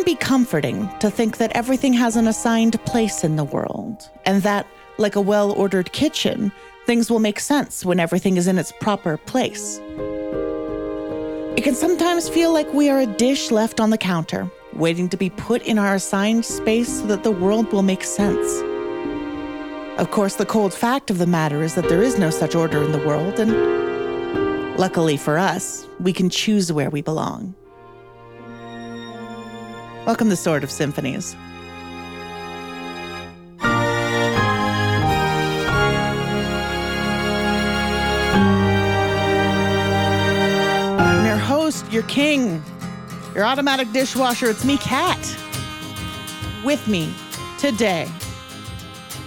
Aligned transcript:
can 0.00 0.14
be 0.14 0.18
comforting 0.18 0.88
to 0.98 1.10
think 1.10 1.36
that 1.36 1.52
everything 1.54 1.92
has 1.92 2.16
an 2.16 2.26
assigned 2.26 2.82
place 2.86 3.22
in 3.22 3.36
the 3.36 3.44
world, 3.44 4.08
and 4.24 4.42
that, 4.42 4.66
like 4.96 5.14
a 5.14 5.20
well 5.20 5.52
ordered 5.52 5.92
kitchen, 5.92 6.50
things 6.86 7.10
will 7.10 7.18
make 7.18 7.38
sense 7.38 7.84
when 7.84 8.00
everything 8.00 8.38
is 8.38 8.46
in 8.46 8.56
its 8.56 8.72
proper 8.80 9.18
place. 9.18 9.78
It 11.54 11.64
can 11.64 11.74
sometimes 11.74 12.30
feel 12.30 12.50
like 12.50 12.72
we 12.72 12.88
are 12.88 13.00
a 13.00 13.04
dish 13.04 13.50
left 13.50 13.78
on 13.78 13.90
the 13.90 13.98
counter, 13.98 14.50
waiting 14.72 15.06
to 15.10 15.18
be 15.18 15.28
put 15.28 15.60
in 15.64 15.78
our 15.78 15.96
assigned 15.96 16.46
space 16.46 17.00
so 17.00 17.06
that 17.08 17.22
the 17.22 17.30
world 17.30 17.70
will 17.70 17.82
make 17.82 18.04
sense. 18.04 18.62
Of 20.00 20.12
course, 20.12 20.36
the 20.36 20.46
cold 20.46 20.72
fact 20.72 21.10
of 21.10 21.18
the 21.18 21.26
matter 21.26 21.62
is 21.62 21.74
that 21.74 21.90
there 21.90 22.02
is 22.02 22.18
no 22.18 22.30
such 22.30 22.54
order 22.54 22.82
in 22.82 22.92
the 22.92 23.06
world, 23.06 23.38
and 23.38 24.78
luckily 24.78 25.18
for 25.18 25.36
us, 25.36 25.86
we 25.98 26.14
can 26.14 26.30
choose 26.30 26.72
where 26.72 26.88
we 26.88 27.02
belong. 27.02 27.54
Welcome 30.06 30.30
to 30.30 30.36
Sword 30.36 30.64
of 30.64 30.70
Symphonies. 30.70 31.36
I'm 40.98 41.26
your 41.26 41.36
host, 41.36 41.92
your 41.92 42.02
king, 42.04 42.62
your 43.34 43.44
automatic 43.44 43.92
dishwasher. 43.92 44.48
It's 44.48 44.64
me, 44.64 44.78
Kat. 44.78 45.18
With 46.64 46.88
me 46.88 47.12
today, 47.58 48.08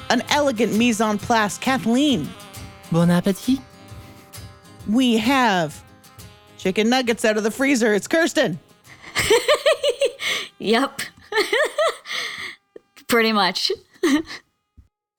an 0.09 0.23
elegant 0.31 0.75
mise 0.75 1.01
en 1.01 1.19
place, 1.19 1.59
Kathleen. 1.59 2.27
Bon 2.91 3.11
appetit. 3.11 3.59
We 4.89 5.17
have 5.17 5.83
chicken 6.57 6.89
nuggets 6.89 7.23
out 7.23 7.37
of 7.37 7.43
the 7.43 7.51
freezer. 7.51 7.93
It's 7.93 8.07
Kirsten. 8.07 8.59
Yep. 10.63 11.01
Pretty 13.07 13.33
much. 13.33 13.71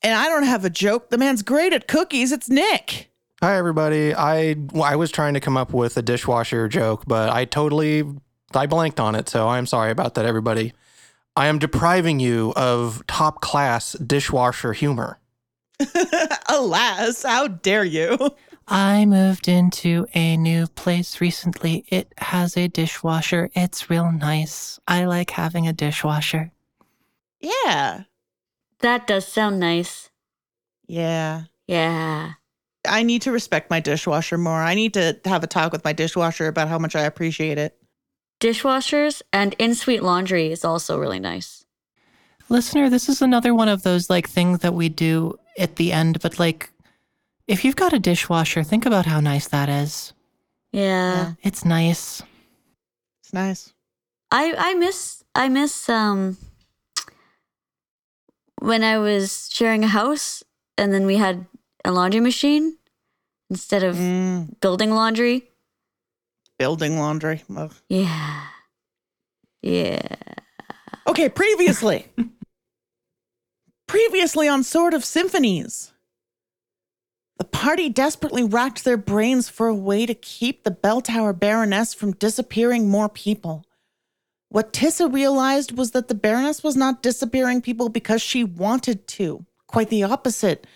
And 0.06 0.12
I 0.12 0.28
don't 0.28 0.42
have 0.42 0.66
a 0.66 0.70
joke. 0.70 1.08
The 1.08 1.16
man's 1.16 1.40
great 1.40 1.72
at 1.72 1.88
cookies. 1.88 2.30
It's 2.30 2.50
Nick. 2.50 3.10
Hi 3.42 3.56
everybody. 3.56 4.14
I 4.14 4.54
I 4.74 4.96
was 4.96 5.10
trying 5.10 5.32
to 5.32 5.40
come 5.40 5.56
up 5.56 5.72
with 5.72 5.96
a 5.96 6.02
dishwasher 6.02 6.68
joke, 6.68 7.04
but 7.06 7.30
I 7.30 7.46
totally 7.46 8.04
I 8.54 8.66
blanked 8.66 9.00
on 9.00 9.14
it, 9.14 9.30
so 9.30 9.48
I'm 9.48 9.64
sorry 9.64 9.90
about 9.90 10.12
that 10.16 10.26
everybody. 10.26 10.74
I 11.36 11.46
am 11.46 11.58
depriving 11.58 12.20
you 12.20 12.52
of 12.54 13.02
top 13.06 13.40
class 13.40 13.92
dishwasher 13.94 14.74
humor. 14.74 15.18
Alas, 16.50 17.22
how 17.22 17.48
dare 17.48 17.84
you? 17.84 18.18
I 18.66 19.04
moved 19.04 19.46
into 19.46 20.06
a 20.14 20.36
new 20.36 20.66
place 20.66 21.20
recently. 21.20 21.84
It 21.88 22.12
has 22.18 22.56
a 22.56 22.68
dishwasher. 22.68 23.50
It's 23.54 23.90
real 23.90 24.10
nice. 24.10 24.80
I 24.88 25.04
like 25.04 25.30
having 25.30 25.68
a 25.68 25.72
dishwasher. 25.72 26.50
Yeah. 27.40 28.04
That 28.80 29.06
does 29.06 29.26
sound 29.26 29.60
nice. 29.60 30.10
Yeah. 30.86 31.44
Yeah. 31.66 32.32
I 32.86 33.02
need 33.02 33.22
to 33.22 33.32
respect 33.32 33.70
my 33.70 33.80
dishwasher 33.80 34.38
more. 34.38 34.60
I 34.60 34.74
need 34.74 34.94
to 34.94 35.18
have 35.24 35.42
a 35.42 35.46
talk 35.46 35.72
with 35.72 35.84
my 35.84 35.92
dishwasher 35.92 36.48
about 36.48 36.68
how 36.68 36.78
much 36.78 36.96
I 36.96 37.02
appreciate 37.02 37.58
it. 37.58 37.76
Dishwashers 38.40 39.22
and 39.32 39.54
in 39.58 39.74
suite 39.74 40.02
laundry 40.02 40.52
is 40.52 40.64
also 40.64 40.98
really 40.98 41.20
nice. 41.20 41.64
Listener, 42.50 42.90
this 42.90 43.08
is 43.08 43.22
another 43.22 43.54
one 43.54 43.68
of 43.68 43.82
those 43.82 44.10
like 44.10 44.28
things 44.28 44.60
that 44.60 44.74
we 44.74 44.88
do 44.88 45.38
at 45.58 45.76
the 45.76 45.92
end, 45.92 46.20
but 46.20 46.38
like 46.38 46.70
if 47.46 47.64
you've 47.64 47.76
got 47.76 47.92
a 47.92 47.98
dishwasher, 47.98 48.62
think 48.62 48.86
about 48.86 49.06
how 49.06 49.20
nice 49.20 49.48
that 49.48 49.68
is. 49.68 50.12
Yeah. 50.72 51.34
It's 51.42 51.64
nice. 51.64 52.22
It's 53.22 53.32
nice. 53.32 53.72
I 54.30 54.54
I 54.58 54.74
miss 54.74 55.22
I 55.34 55.48
miss 55.48 55.88
um 55.88 56.36
when 58.60 58.82
I 58.82 58.98
was 58.98 59.48
sharing 59.52 59.84
a 59.84 59.88
house 59.88 60.42
and 60.78 60.92
then 60.92 61.06
we 61.06 61.16
had 61.16 61.46
a 61.84 61.92
laundry 61.92 62.20
machine 62.20 62.78
instead 63.50 63.82
of 63.84 63.96
Mm, 63.96 64.58
building 64.60 64.90
laundry. 64.90 65.50
building 66.58 66.98
laundry. 66.98 67.42
Ugh. 67.56 67.72
Yeah. 67.88 68.46
Yeah. 69.62 70.00
Okay, 71.06 71.28
previously. 71.28 72.06
previously 73.86 74.48
on 74.48 74.62
Sword 74.64 74.94
of 74.94 75.04
Symphonies. 75.04 75.92
Party 77.64 77.88
desperately 77.88 78.44
racked 78.44 78.84
their 78.84 78.98
brains 78.98 79.48
for 79.48 79.68
a 79.68 79.74
way 79.74 80.04
to 80.04 80.12
keep 80.12 80.64
the 80.64 80.70
Bell 80.70 81.00
Tower 81.00 81.32
Baroness 81.32 81.94
from 81.94 82.12
disappearing 82.12 82.90
more 82.90 83.08
people. 83.08 83.64
What 84.50 84.74
Tissa 84.74 85.10
realized 85.10 85.72
was 85.74 85.92
that 85.92 86.08
the 86.08 86.14
Baroness 86.14 86.62
was 86.62 86.76
not 86.76 87.02
disappearing 87.02 87.62
people 87.62 87.88
because 87.88 88.20
she 88.20 88.44
wanted 88.44 89.08
to. 89.08 89.46
Quite 89.66 89.88
the 89.88 90.02
opposite. 90.02 90.66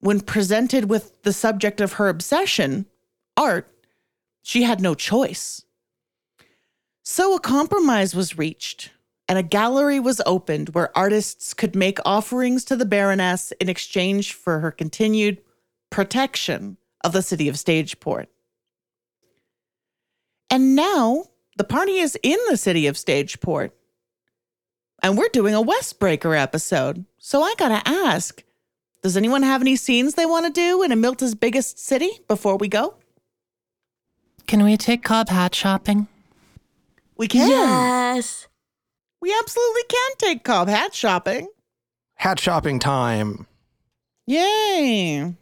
When 0.00 0.20
presented 0.20 0.88
with 0.88 1.22
the 1.24 1.32
subject 1.34 1.78
of 1.78 1.92
her 1.92 2.08
obsession, 2.08 2.86
art, 3.36 3.70
she 4.42 4.62
had 4.62 4.80
no 4.80 4.94
choice. 4.94 5.62
So 7.02 7.34
a 7.34 7.38
compromise 7.38 8.14
was 8.14 8.38
reached, 8.38 8.92
and 9.28 9.38
a 9.38 9.42
gallery 9.42 10.00
was 10.00 10.22
opened 10.24 10.70
where 10.70 10.96
artists 10.96 11.52
could 11.52 11.76
make 11.76 11.98
offerings 12.06 12.64
to 12.64 12.76
the 12.76 12.86
Baroness 12.86 13.52
in 13.60 13.68
exchange 13.68 14.32
for 14.32 14.60
her 14.60 14.70
continued 14.70 15.42
protection 15.90 16.76
of 17.04 17.12
the 17.12 17.22
city 17.22 17.48
of 17.48 17.56
Stageport. 17.56 18.26
And 20.50 20.74
now 20.74 21.24
the 21.56 21.64
party 21.64 21.98
is 21.98 22.18
in 22.22 22.38
the 22.48 22.56
city 22.56 22.86
of 22.86 22.96
Stageport. 22.96 23.70
And 25.02 25.16
we're 25.16 25.28
doing 25.28 25.54
a 25.54 25.62
Westbreaker 25.62 26.38
episode. 26.38 27.04
So 27.18 27.42
I 27.42 27.54
gotta 27.58 27.82
ask 27.86 28.42
does 29.02 29.16
anyone 29.16 29.42
have 29.44 29.60
any 29.60 29.76
scenes 29.76 30.14
they 30.14 30.26
want 30.26 30.46
to 30.46 30.52
do 30.52 30.82
in 30.82 30.90
Amilta's 30.90 31.34
biggest 31.34 31.78
city 31.78 32.10
before 32.26 32.56
we 32.56 32.68
go? 32.68 32.96
Can 34.46 34.64
we 34.64 34.76
take 34.76 35.04
Cobb 35.04 35.28
hat 35.28 35.54
shopping? 35.54 36.08
We 37.16 37.28
can. 37.28 37.48
Yes. 37.48 38.48
We 39.20 39.34
absolutely 39.38 39.82
can 39.88 40.10
take 40.18 40.44
Cobb 40.44 40.68
hat 40.68 40.94
shopping. 40.94 41.48
Hat 42.16 42.40
shopping 42.40 42.78
time. 42.78 43.46
Yay. 44.26 45.34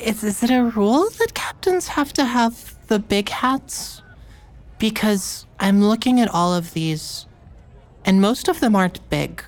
Is, 0.00 0.22
is 0.22 0.42
it 0.42 0.50
a 0.50 0.62
rule 0.62 1.10
that 1.18 1.34
captains 1.34 1.88
have 1.88 2.12
to 2.14 2.24
have 2.24 2.76
the 2.86 2.98
big 2.98 3.28
hats? 3.28 4.02
Because 4.78 5.46
I'm 5.58 5.82
looking 5.82 6.20
at 6.20 6.32
all 6.32 6.54
of 6.54 6.72
these, 6.72 7.26
and 8.04 8.20
most 8.20 8.48
of 8.48 8.60
them 8.60 8.76
aren't 8.76 9.08
big. 9.10 9.42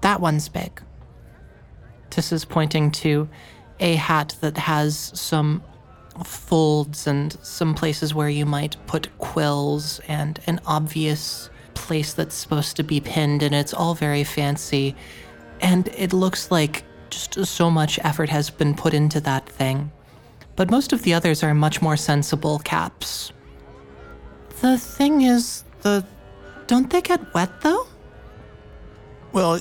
That 0.00 0.20
one's 0.20 0.48
big. 0.48 0.82
This 2.14 2.32
is 2.32 2.44
pointing 2.44 2.90
to 2.92 3.28
a 3.78 3.94
hat 3.94 4.36
that 4.40 4.58
has 4.58 5.12
some 5.14 5.62
folds 6.24 7.06
and 7.06 7.32
some 7.42 7.74
places 7.74 8.12
where 8.12 8.28
you 8.28 8.44
might 8.44 8.76
put 8.86 9.16
quills 9.18 10.00
and 10.08 10.40
an 10.46 10.60
obvious 10.66 11.48
place 11.74 12.12
that's 12.12 12.34
supposed 12.34 12.76
to 12.76 12.82
be 12.82 13.00
pinned, 13.00 13.42
and 13.42 13.54
it's 13.54 13.72
all 13.72 13.94
very 13.94 14.24
fancy. 14.24 14.96
And 15.60 15.88
it 15.96 16.12
looks 16.12 16.50
like 16.50 16.84
just 17.10 17.34
so 17.46 17.70
much 17.70 17.98
effort 18.02 18.28
has 18.28 18.50
been 18.50 18.74
put 18.74 18.94
into 18.94 19.20
that 19.20 19.48
thing. 19.48 19.90
But 20.56 20.70
most 20.70 20.92
of 20.92 21.02
the 21.02 21.14
others 21.14 21.42
are 21.42 21.54
much 21.54 21.80
more 21.80 21.96
sensible 21.96 22.58
caps. 22.58 23.32
The 24.60 24.78
thing 24.78 25.22
is, 25.22 25.64
the 25.82 26.04
don't 26.66 26.90
they 26.90 27.00
get 27.00 27.34
wet 27.34 27.60
though? 27.62 27.86
Well, 29.32 29.60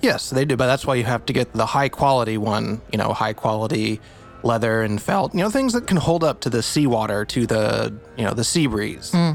yes, 0.00 0.30
they 0.30 0.44
do, 0.44 0.56
but 0.56 0.66
that's 0.66 0.86
why 0.86 0.96
you 0.96 1.04
have 1.04 1.26
to 1.26 1.32
get 1.32 1.52
the 1.52 1.66
high 1.66 1.88
quality 1.88 2.38
one, 2.38 2.80
you 2.90 2.98
know, 2.98 3.12
high 3.12 3.32
quality 3.32 4.00
leather 4.42 4.82
and 4.82 5.00
felt, 5.00 5.34
you 5.34 5.40
know, 5.40 5.50
things 5.50 5.72
that 5.74 5.86
can 5.86 5.98
hold 5.98 6.24
up 6.24 6.40
to 6.40 6.50
the 6.50 6.62
seawater, 6.62 7.24
to 7.26 7.46
the, 7.46 7.94
you 8.16 8.24
know, 8.24 8.32
the 8.32 8.44
sea 8.44 8.66
breeze. 8.66 9.12
Hmm. 9.12 9.32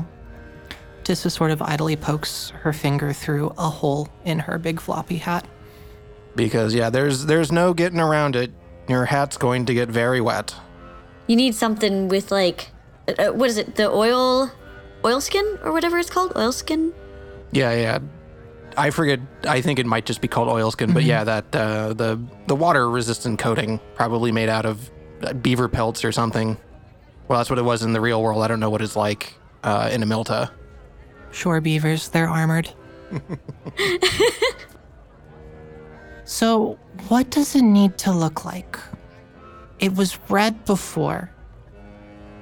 Tissa 1.03 1.31
sort 1.31 1.51
of 1.51 1.61
idly 1.61 1.95
pokes 1.95 2.49
her 2.49 2.73
finger 2.73 3.13
through 3.13 3.53
a 3.57 3.69
hole 3.69 4.09
in 4.23 4.39
her 4.39 4.57
big 4.57 4.81
floppy 4.81 5.17
hat. 5.17 5.45
Because 6.35 6.73
yeah, 6.73 6.89
there's 6.89 7.25
there's 7.25 7.51
no 7.51 7.73
getting 7.73 7.99
around 7.99 8.35
it. 8.35 8.51
Your 8.87 9.05
hat's 9.05 9.37
going 9.37 9.65
to 9.65 9.73
get 9.73 9.89
very 9.89 10.21
wet. 10.21 10.53
You 11.27 11.35
need 11.35 11.55
something 11.55 12.07
with 12.07 12.31
like 12.31 12.71
uh, 13.07 13.27
what 13.27 13.49
is 13.49 13.57
it? 13.57 13.75
The 13.75 13.89
oil 13.89 14.51
oilskin 15.03 15.59
or 15.63 15.71
whatever 15.71 15.97
it's 15.97 16.09
called? 16.09 16.33
Oilskin? 16.35 16.93
Yeah, 17.51 17.73
yeah. 17.73 17.99
I 18.77 18.89
forget. 18.89 19.19
I 19.47 19.61
think 19.61 19.79
it 19.79 19.85
might 19.85 20.05
just 20.05 20.19
be 20.19 20.27
called 20.27 20.49
oilskin, 20.49 20.93
but 20.93 21.03
yeah, 21.03 21.23
that 21.23 21.55
uh, 21.55 21.93
the 21.93 22.19
the 22.47 22.55
water 22.55 22.89
resistant 22.89 23.39
coating, 23.39 23.79
probably 23.95 24.31
made 24.31 24.49
out 24.49 24.65
of 24.65 24.91
uh, 25.21 25.33
beaver 25.33 25.69
pelts 25.69 26.03
or 26.03 26.11
something. 26.11 26.57
Well, 27.27 27.39
that's 27.39 27.49
what 27.49 27.57
it 27.57 27.63
was 27.63 27.83
in 27.83 27.93
the 27.93 28.01
real 28.01 28.21
world. 28.21 28.43
I 28.43 28.47
don't 28.47 28.59
know 28.59 28.69
what 28.69 28.81
it's 28.81 28.95
like 28.95 29.33
uh, 29.63 29.89
in 29.91 30.01
Amilta. 30.01 30.51
Shore 31.31 31.61
beavers, 31.61 32.09
they're 32.09 32.29
armored. 32.29 32.69
so, 36.25 36.77
what 37.07 37.29
does 37.29 37.55
it 37.55 37.61
need 37.61 37.97
to 37.99 38.11
look 38.11 38.45
like? 38.45 38.77
It 39.79 39.95
was 39.95 40.17
red 40.29 40.65
before, 40.65 41.31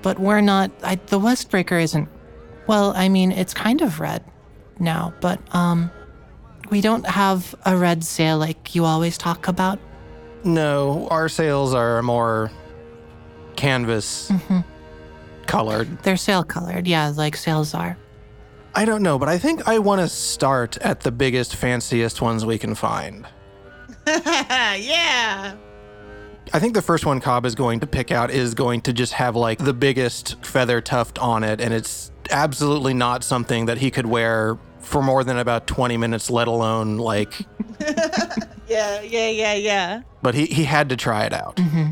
but 0.02 0.20
we're 0.20 0.42
not. 0.42 0.72
I, 0.84 0.96
the 0.96 1.20
Westbreaker 1.20 1.82
isn't 1.82 2.10
Well, 2.68 2.94
I 2.96 3.10
mean, 3.10 3.32
it's 3.32 3.54
kind 3.54 3.82
of 3.82 4.00
red 4.00 4.24
now, 4.80 5.14
but 5.22 5.40
um 5.54 5.92
we 6.70 6.82
don't 6.82 7.06
have 7.06 7.54
a 7.66 7.78
red 7.78 8.04
sail 8.04 8.38
like 8.38 8.74
you 8.74 8.86
always 8.86 9.18
talk 9.18 9.48
about. 9.48 9.80
No, 10.44 11.08
our 11.10 11.30
sails 11.30 11.74
are 11.74 12.02
more 12.02 12.52
canvas 13.56 14.32
colored. 15.46 16.02
They're 16.04 16.18
sail 16.18 16.44
colored, 16.44 16.88
yeah, 16.88 17.14
like 17.16 17.36
sails 17.36 17.74
are. 17.74 17.98
I 18.76 18.86
don't 18.86 19.04
know, 19.04 19.20
but 19.20 19.30
I 19.30 19.38
think 19.38 19.68
I 19.68 19.78
want 19.80 20.02
to 20.02 20.08
start 20.08 20.78
at 20.78 21.02
the 21.02 21.12
biggest, 21.12 21.56
fanciest 21.56 22.22
ones 22.22 22.44
we 22.46 22.58
can 22.58 22.74
find. 22.74 23.28
yeah. 24.08 25.56
I 26.52 26.60
think 26.60 26.74
the 26.74 26.82
first 26.82 27.06
one 27.06 27.20
Cobb 27.22 27.46
is 27.46 27.56
going 27.56 27.80
to 27.80 27.88
pick 27.88 28.12
out 28.12 28.30
is 28.30 28.54
going 28.54 28.82
to 28.82 28.94
just 28.94 29.14
have 29.14 29.36
like 29.36 29.60
the 29.60 29.74
biggest 29.74 30.44
feather 30.46 30.82
tuft 30.82 31.18
on 31.20 31.44
it, 31.44 31.62
and 31.62 31.74
it's 31.74 32.12
absolutely 32.32 32.94
not 32.94 33.24
something 33.24 33.66
that 33.68 33.78
he 33.78 33.90
could 33.92 34.06
wear 34.06 34.58
for 34.80 35.02
more 35.02 35.24
than 35.24 35.38
about 35.38 35.66
20 35.68 35.98
minutes, 35.98 36.30
let 36.30 36.48
alone 36.48 36.98
like, 36.98 37.34
Yeah, 38.68 39.02
yeah, 39.02 39.30
yeah, 39.30 39.54
yeah. 39.54 40.02
but 40.22 40.36
he, 40.36 40.46
he 40.46 40.64
had 40.64 40.90
to 40.90 40.98
try 40.98 41.26
it 41.26 41.34
out. 41.34 41.56
Mm-hmm. 41.58 41.92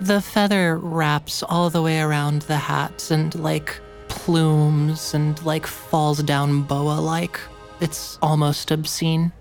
The 0.00 0.20
feather 0.20 0.78
wraps 0.78 1.42
all 1.42 1.70
the 1.70 1.82
way 1.82 2.00
around 2.00 2.42
the 2.42 2.56
hat 2.56 3.10
and 3.10 3.34
like 3.34 3.80
plumes 4.08 5.14
and 5.14 5.42
like 5.44 5.66
falls 5.66 6.22
down 6.22 6.62
boa 6.62 7.00
like. 7.00 7.40
It's 7.80 8.18
almost 8.22 8.70
obscene. 8.70 9.32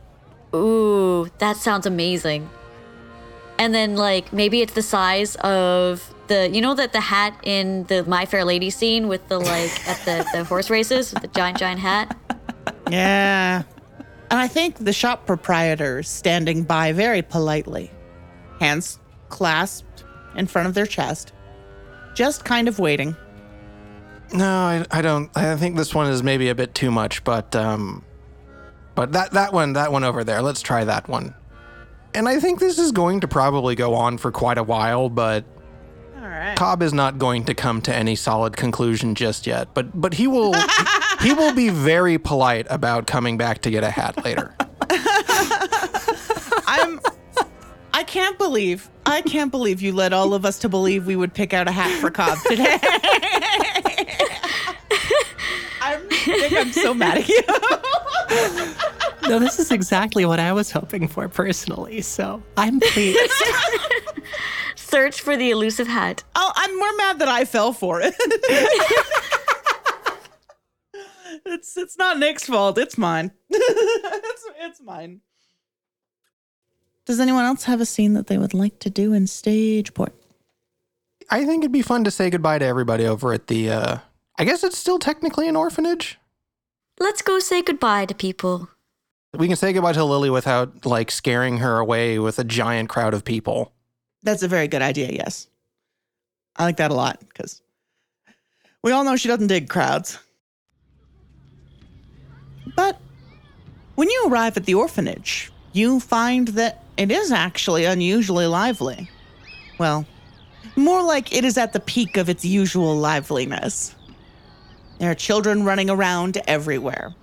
Ooh, 0.54 1.30
that 1.38 1.58
sounds 1.58 1.86
amazing. 1.86 2.50
And 3.58 3.74
then 3.76 3.96
like 3.96 4.32
maybe 4.32 4.62
it's 4.62 4.74
the 4.74 4.82
size 4.82 5.36
of 5.38 6.14
the 6.28 6.50
you 6.50 6.62
know 6.62 6.74
that 6.76 6.94
the 6.94 7.02
hat 7.02 7.38
in 7.44 7.84
the 7.86 8.04
My 8.06 8.26
Fair 8.26 8.46
Lady 8.46 8.70
scene 8.70 9.08
with 9.08 9.28
the 9.28 9.40
like 9.40 9.88
at 9.88 9.98
the, 10.06 10.26
the 10.34 10.44
horse 10.46 10.70
races 10.70 11.14
with 11.14 11.22
the 11.22 11.28
giant 11.30 11.58
giant 11.58 11.80
hat. 11.80 12.18
Yeah. 12.90 13.64
And 14.32 14.40
I 14.40 14.48
think 14.48 14.78
the 14.78 14.94
shop 14.94 15.26
proprietor 15.26 16.00
is 16.00 16.08
standing 16.08 16.64
by 16.64 16.92
very 16.94 17.22
politely, 17.22 17.92
hands 18.60 19.00
clasped 19.30 20.04
in 20.36 20.46
front 20.46 20.68
of 20.68 20.76
their 20.76 20.86
chest, 20.86 21.34
just 22.14 22.46
kind 22.46 22.68
of 22.68 22.78
waiting. 22.78 23.16
No, 24.32 24.46
I, 24.46 24.86
I 24.92 25.02
don't. 25.02 25.36
I 25.36 25.56
think 25.56 25.76
this 25.76 25.96
one 25.96 26.12
is 26.12 26.22
maybe 26.22 26.50
a 26.50 26.56
bit 26.56 26.76
too 26.76 26.92
much, 26.92 27.24
but 27.24 27.56
um, 27.56 28.04
but 29.00 29.14
that 29.14 29.32
that 29.32 29.54
one 29.54 29.72
that 29.74 29.94
one 29.94 30.04
over 30.04 30.26
there. 30.26 30.42
Let's 30.42 30.62
try 30.62 30.84
that 30.84 31.08
one. 31.08 31.34
And 32.14 32.28
I 32.28 32.42
think 32.42 32.60
this 32.60 32.78
is 32.78 32.92
going 32.92 33.22
to 33.22 33.30
probably 33.30 33.74
go 33.74 33.96
on 33.96 34.18
for 34.18 34.30
quite 34.30 34.58
a 34.58 34.64
while, 34.64 35.08
but 35.08 35.46
right. 36.18 36.58
Cobb 36.58 36.84
is 36.84 36.92
not 36.92 37.18
going 37.18 37.46
to 37.46 37.54
come 37.54 37.82
to 37.84 37.96
any 37.96 38.18
solid 38.18 38.58
conclusion 38.58 39.16
just 39.16 39.48
yet. 39.48 39.74
But 39.74 40.02
but 40.02 40.16
he 40.16 40.28
will 40.28 40.54
he 41.22 41.32
will 41.32 41.54
be 41.54 41.70
very 41.70 42.18
polite 42.18 42.68
about 42.70 43.08
coming 43.08 43.38
back 43.38 43.62
to 43.62 43.72
get 43.72 43.86
a 43.86 43.90
hat 43.90 44.22
later. 44.26 44.54
I'm. 46.68 47.00
I 47.94 48.04
can't 48.04 48.38
believe. 48.38 48.90
I 49.06 49.22
can't 49.22 49.50
believe 49.50 49.82
you 49.82 49.94
led 49.94 50.12
all 50.12 50.34
of 50.34 50.44
us 50.44 50.60
to 50.60 50.68
believe 50.68 51.08
we 51.08 51.16
would 51.16 51.34
pick 51.34 51.54
out 51.54 51.70
a 51.70 51.72
hat 51.72 52.02
for 52.02 52.12
Cobb 52.12 52.38
today. 52.46 52.80
I 55.82 55.96
think 56.10 56.54
I'm 56.54 56.74
so 56.74 56.94
mad 56.94 57.20
at 57.20 57.30
you. 57.30 57.42
No, 59.30 59.38
this 59.38 59.60
is 59.60 59.72
exactly 59.72 60.26
what 60.26 60.40
I 60.40 60.52
was 60.54 60.72
hoping 60.72 61.08
for 61.08 61.30
personally, 61.30 62.02
so 62.02 62.42
I'm 62.58 62.80
pleased. 62.80 63.20
Search 64.76 65.22
for 65.22 65.38
the 65.38 65.52
elusive 65.52 65.88
hat. 65.88 66.24
Oh, 66.36 66.52
I'm 66.56 66.78
more 66.78 66.96
mad 66.98 67.20
that 67.20 67.28
I 67.28 67.46
fell 67.46 67.72
for 67.72 68.02
it. 68.02 68.16
it's 71.46 71.78
it's 71.78 71.98
not 71.98 72.18
Nick's 72.18 72.46
fault. 72.46 72.80
It's 72.80 72.98
mine. 72.98 73.32
it's, 73.50 74.46
it's 74.60 74.82
mine. 74.82 75.22
Does 77.06 77.20
anyone 77.20 77.46
else 77.46 77.66
have 77.66 77.82
a 77.82 77.86
scene 77.86 78.14
that 78.14 78.28
they 78.28 78.38
would 78.38 78.54
like 78.54 78.80
to 78.80 78.90
do 78.90 79.14
in 79.14 79.26
Stageport? 79.26 80.12
I 81.30 81.46
think 81.46 81.64
it'd 81.64 81.72
be 81.72 81.82
fun 81.82 82.04
to 82.04 82.12
say 82.12 82.30
goodbye 82.30 82.60
to 82.60 82.66
everybody 82.66 83.06
over 83.06 83.34
at 83.34 83.48
the. 83.48 83.70
Uh, 83.70 83.98
I 84.38 84.44
guess 84.44 84.64
it's 84.64 84.78
still 84.78 85.00
technically 85.00 85.48
an 85.48 85.56
orphanage. 85.56 86.19
Let's 87.00 87.22
go 87.22 87.40
say 87.40 87.62
goodbye 87.62 88.06
to 88.06 88.14
people. 88.14 88.70
We 89.34 89.48
can 89.48 89.56
say 89.56 89.72
goodbye 89.74 89.94
to 89.94 90.04
Lily 90.04 90.30
without 90.30 90.86
like 90.86 91.12
scaring 91.12 91.58
her 91.58 91.78
away 91.78 92.20
with 92.20 92.40
a 92.40 92.44
giant 92.44 92.90
crowd 92.90 93.14
of 93.14 93.24
people. 93.24 93.72
That's 94.24 94.44
a 94.44 94.48
very 94.48 94.68
good 94.68 94.82
idea. 94.82 95.10
Yes, 95.12 95.48
I 96.58 96.66
like 96.66 96.78
that 96.78 96.92
a 96.92 96.96
lot 96.96 97.20
because 97.20 97.62
we 98.84 98.92
all 98.92 99.04
know 99.04 99.16
she 99.16 99.30
doesn't 99.30 99.48
dig 99.48 99.70
crowds. 99.70 100.20
But 102.76 103.00
when 103.96 104.10
you 104.10 104.26
arrive 104.28 104.58
at 104.58 104.66
the 104.66 104.74
orphanage, 104.74 105.52
you 105.74 106.00
find 106.00 106.50
that 106.50 106.84
it 106.98 107.12
is 107.12 107.32
actually 107.32 107.86
unusually 107.86 108.48
lively. 108.48 109.10
Well, 109.78 110.06
more 110.76 111.04
like 111.04 111.34
it 111.34 111.46
is 111.46 111.58
at 111.58 111.72
the 111.72 111.80
peak 111.80 112.18
of 112.18 112.30
its 112.30 112.44
usual 112.44 112.98
liveliness. 112.98 113.96
There 115.00 115.10
are 115.10 115.16
children 115.16 115.64
running 115.64 115.90
around 115.90 116.42
everywhere. 116.46 117.16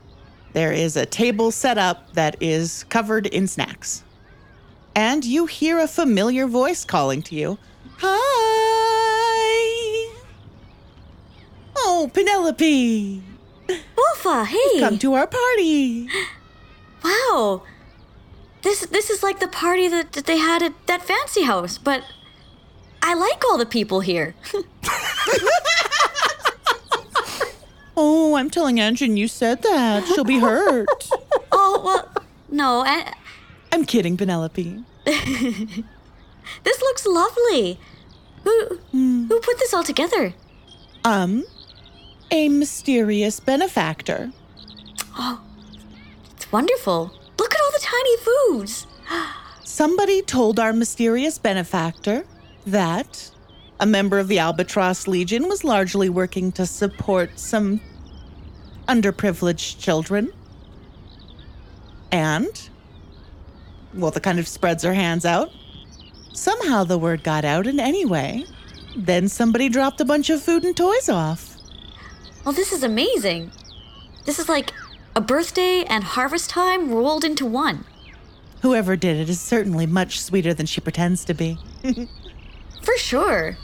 There 0.54 0.72
is 0.72 0.96
a 0.96 1.04
table 1.04 1.50
set 1.50 1.76
up 1.76 2.14
that 2.14 2.36
is 2.40 2.84
covered 2.84 3.26
in 3.26 3.46
snacks. 3.46 4.02
And 4.94 5.24
you 5.24 5.44
hear 5.44 5.78
a 5.78 5.86
familiar 5.86 6.46
voice 6.46 6.86
calling 6.86 7.20
to 7.24 7.34
you 7.34 7.58
Hi! 7.98 8.16
Oh, 11.76 12.10
Penelope! 12.12 13.22
Wolfa, 13.68 14.46
hey! 14.46 14.80
Come 14.80 14.98
to 14.98 15.12
our 15.12 15.26
party! 15.26 16.08
wow. 17.04 17.62
This 18.62 18.86
this 18.86 19.10
is 19.10 19.22
like 19.22 19.38
the 19.38 19.48
party 19.48 19.86
that, 19.88 20.12
that 20.12 20.24
they 20.24 20.38
had 20.38 20.62
at 20.62 20.72
that 20.86 21.02
fancy 21.02 21.42
house, 21.42 21.76
but 21.76 22.02
I 23.02 23.14
like 23.14 23.44
all 23.44 23.58
the 23.58 23.66
people 23.66 24.00
here. 24.00 24.34
Oh, 27.96 28.34
I'm 28.36 28.50
telling 28.50 28.78
Engine 28.78 29.16
you 29.16 29.28
said 29.28 29.62
that. 29.62 30.06
She'll 30.06 30.24
be 30.24 30.38
hurt. 30.38 30.86
oh, 31.52 31.80
well, 31.84 32.24
no, 32.50 32.84
I, 32.86 33.12
I'm 33.72 33.84
kidding, 33.84 34.16
Penelope. 34.16 34.84
this 35.04 36.80
looks 36.80 37.06
lovely. 37.06 37.78
Who 38.44 38.78
who 38.92 39.40
put 39.40 39.58
this 39.58 39.74
all 39.74 39.82
together? 39.82 40.34
Um, 41.04 41.44
a 42.30 42.48
mysterious 42.48 43.40
benefactor. 43.40 44.32
Oh, 45.18 45.40
it's 46.34 46.50
wonderful. 46.52 47.12
Look 47.38 47.54
at 47.54 47.60
all 47.60 47.72
the 47.72 47.80
tiny 47.82 48.16
foods. 48.18 48.86
Somebody 49.64 50.22
told 50.22 50.58
our 50.58 50.72
mysterious 50.72 51.38
benefactor 51.38 52.24
that 52.66 53.30
a 53.78 53.86
member 53.86 54.18
of 54.18 54.28
the 54.28 54.38
Albatross 54.38 55.06
Legion 55.06 55.48
was 55.48 55.64
largely 55.64 56.08
working 56.08 56.52
to 56.52 56.66
support 56.66 57.38
some 57.38 57.80
underprivileged 58.88 59.78
children. 59.78 60.32
And, 62.10 62.68
well, 63.94 64.10
the 64.10 64.20
kind 64.20 64.38
of 64.38 64.48
spreads 64.48 64.82
her 64.84 64.94
hands 64.94 65.26
out. 65.26 65.50
Somehow 66.32 66.84
the 66.84 66.98
word 66.98 67.22
got 67.22 67.44
out, 67.44 67.66
and 67.66 67.80
anyway, 67.80 68.44
then 68.96 69.28
somebody 69.28 69.68
dropped 69.68 70.00
a 70.00 70.04
bunch 70.04 70.30
of 70.30 70.42
food 70.42 70.64
and 70.64 70.76
toys 70.76 71.08
off. 71.08 71.56
Well, 72.44 72.52
this 72.52 72.72
is 72.72 72.82
amazing. 72.82 73.50
This 74.24 74.38
is 74.38 74.48
like 74.48 74.72
a 75.14 75.20
birthday 75.20 75.84
and 75.84 76.04
harvest 76.04 76.50
time 76.50 76.90
rolled 76.90 77.24
into 77.24 77.44
one. 77.44 77.84
Whoever 78.62 78.96
did 78.96 79.16
it 79.16 79.28
is 79.28 79.40
certainly 79.40 79.86
much 79.86 80.20
sweeter 80.20 80.54
than 80.54 80.66
she 80.66 80.80
pretends 80.80 81.24
to 81.26 81.34
be. 81.34 81.58
For 82.82 82.96
sure. 82.96 83.56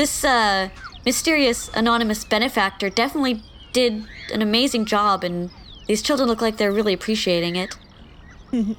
This 0.00 0.24
uh, 0.24 0.70
mysterious 1.04 1.68
anonymous 1.74 2.24
benefactor 2.24 2.88
definitely 2.88 3.42
did 3.74 4.06
an 4.32 4.40
amazing 4.40 4.86
job, 4.86 5.22
and 5.22 5.50
these 5.88 6.00
children 6.00 6.26
look 6.26 6.40
like 6.40 6.56
they're 6.56 6.72
really 6.72 6.94
appreciating 6.94 7.56
it. 7.56 7.76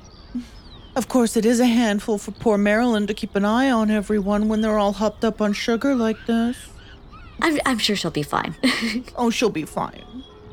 Of 0.94 1.08
course, 1.08 1.38
it 1.38 1.46
is 1.46 1.60
a 1.60 1.68
handful 1.68 2.18
for 2.18 2.32
poor 2.32 2.58
Marilyn 2.58 3.08
to 3.08 3.14
keep 3.14 3.36
an 3.36 3.46
eye 3.46 3.70
on 3.70 3.90
everyone 3.92 4.50
when 4.50 4.60
they're 4.60 4.80
all 4.80 4.92
hopped 4.94 5.24
up 5.24 5.40
on 5.40 5.54
sugar 5.54 5.96
like 5.96 6.18
this. 6.26 6.58
I'm, 7.40 7.60
I'm 7.66 7.78
sure 7.78 7.96
she'll 7.96 8.12
be 8.12 8.24
fine. 8.24 8.56
Oh, 9.16 9.30
she'll 9.30 9.52
be 9.52 9.64
fine. 9.64 10.04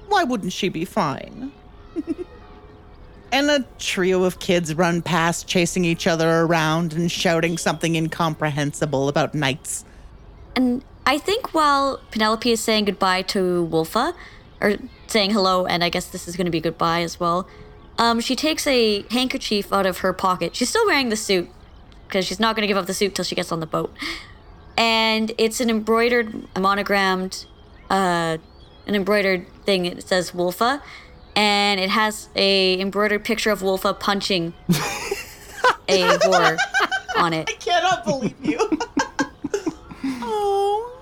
Why 0.09 0.23
wouldn't 0.23 0.53
she 0.53 0.69
be 0.69 0.85
fine? 0.85 1.51
and 3.33 3.51
a 3.51 3.65
trio 3.79 4.23
of 4.23 4.39
kids 4.39 4.75
run 4.75 5.01
past, 5.03 5.49
chasing 5.49 5.85
each 5.85 6.07
other 6.07 6.43
around 6.43 6.93
and 6.93 7.11
shouting 7.11 7.57
something 7.59 7.97
incomprehensible 7.97 9.09
about 9.09 9.35
knights. 9.35 9.87
And 10.55 10.85
I 11.07 11.19
think 11.19 11.55
while 11.55 12.01
Penelope 12.11 12.51
is 12.51 12.61
saying 12.61 12.87
goodbye 12.87 13.23
to 13.23 13.65
Wolfa, 13.65 14.15
or 14.61 14.75
saying 15.07 15.31
hello, 15.31 15.67
and 15.67 15.83
I 15.83 15.89
guess 15.89 16.07
this 16.07 16.29
is 16.29 16.37
going 16.37 16.45
to 16.45 16.51
be 16.51 16.61
goodbye 16.61 17.03
as 17.03 17.19
well, 17.19 17.49
um, 17.97 18.21
she 18.21 18.37
takes 18.37 18.67
a 18.67 19.03
handkerchief 19.11 19.73
out 19.73 19.87
of 19.87 19.99
her 19.99 20.13
pocket. 20.13 20.55
She's 20.55 20.69
still 20.69 20.87
wearing 20.87 21.09
the 21.09 21.17
suit 21.17 21.49
because 22.07 22.27
she's 22.27 22.39
not 22.39 22.57
going 22.57 22.63
to 22.63 22.67
give 22.67 22.77
up 22.77 22.87
the 22.87 22.95
suit 22.95 23.15
till 23.15 23.25
she 23.25 23.35
gets 23.35 23.51
on 23.51 23.61
the 23.61 23.67
boat. 23.67 23.95
And 24.77 25.33
it's 25.39 25.61
an 25.61 25.71
embroidered, 25.71 26.47
monogrammed 26.57 27.47
uh, 27.91 28.39
an 28.87 28.95
embroidered 28.95 29.47
thing. 29.65 29.87
It 29.87 30.03
says 30.07 30.35
Wolfa, 30.35 30.83
and 31.35 31.81
it 31.81 31.91
has 31.91 32.29
a 32.37 32.81
embroidered 32.81 33.25
picture 33.25 33.51
of 33.51 33.63
Wolfa 33.63 33.95
punching 33.95 34.55
a 35.89 36.19
horror 36.23 36.57
on 37.17 37.33
it. 37.33 37.49
I 37.49 37.53
cannot 37.55 38.05
believe 38.05 38.37
you. 38.43 38.59
oh. 40.39 40.99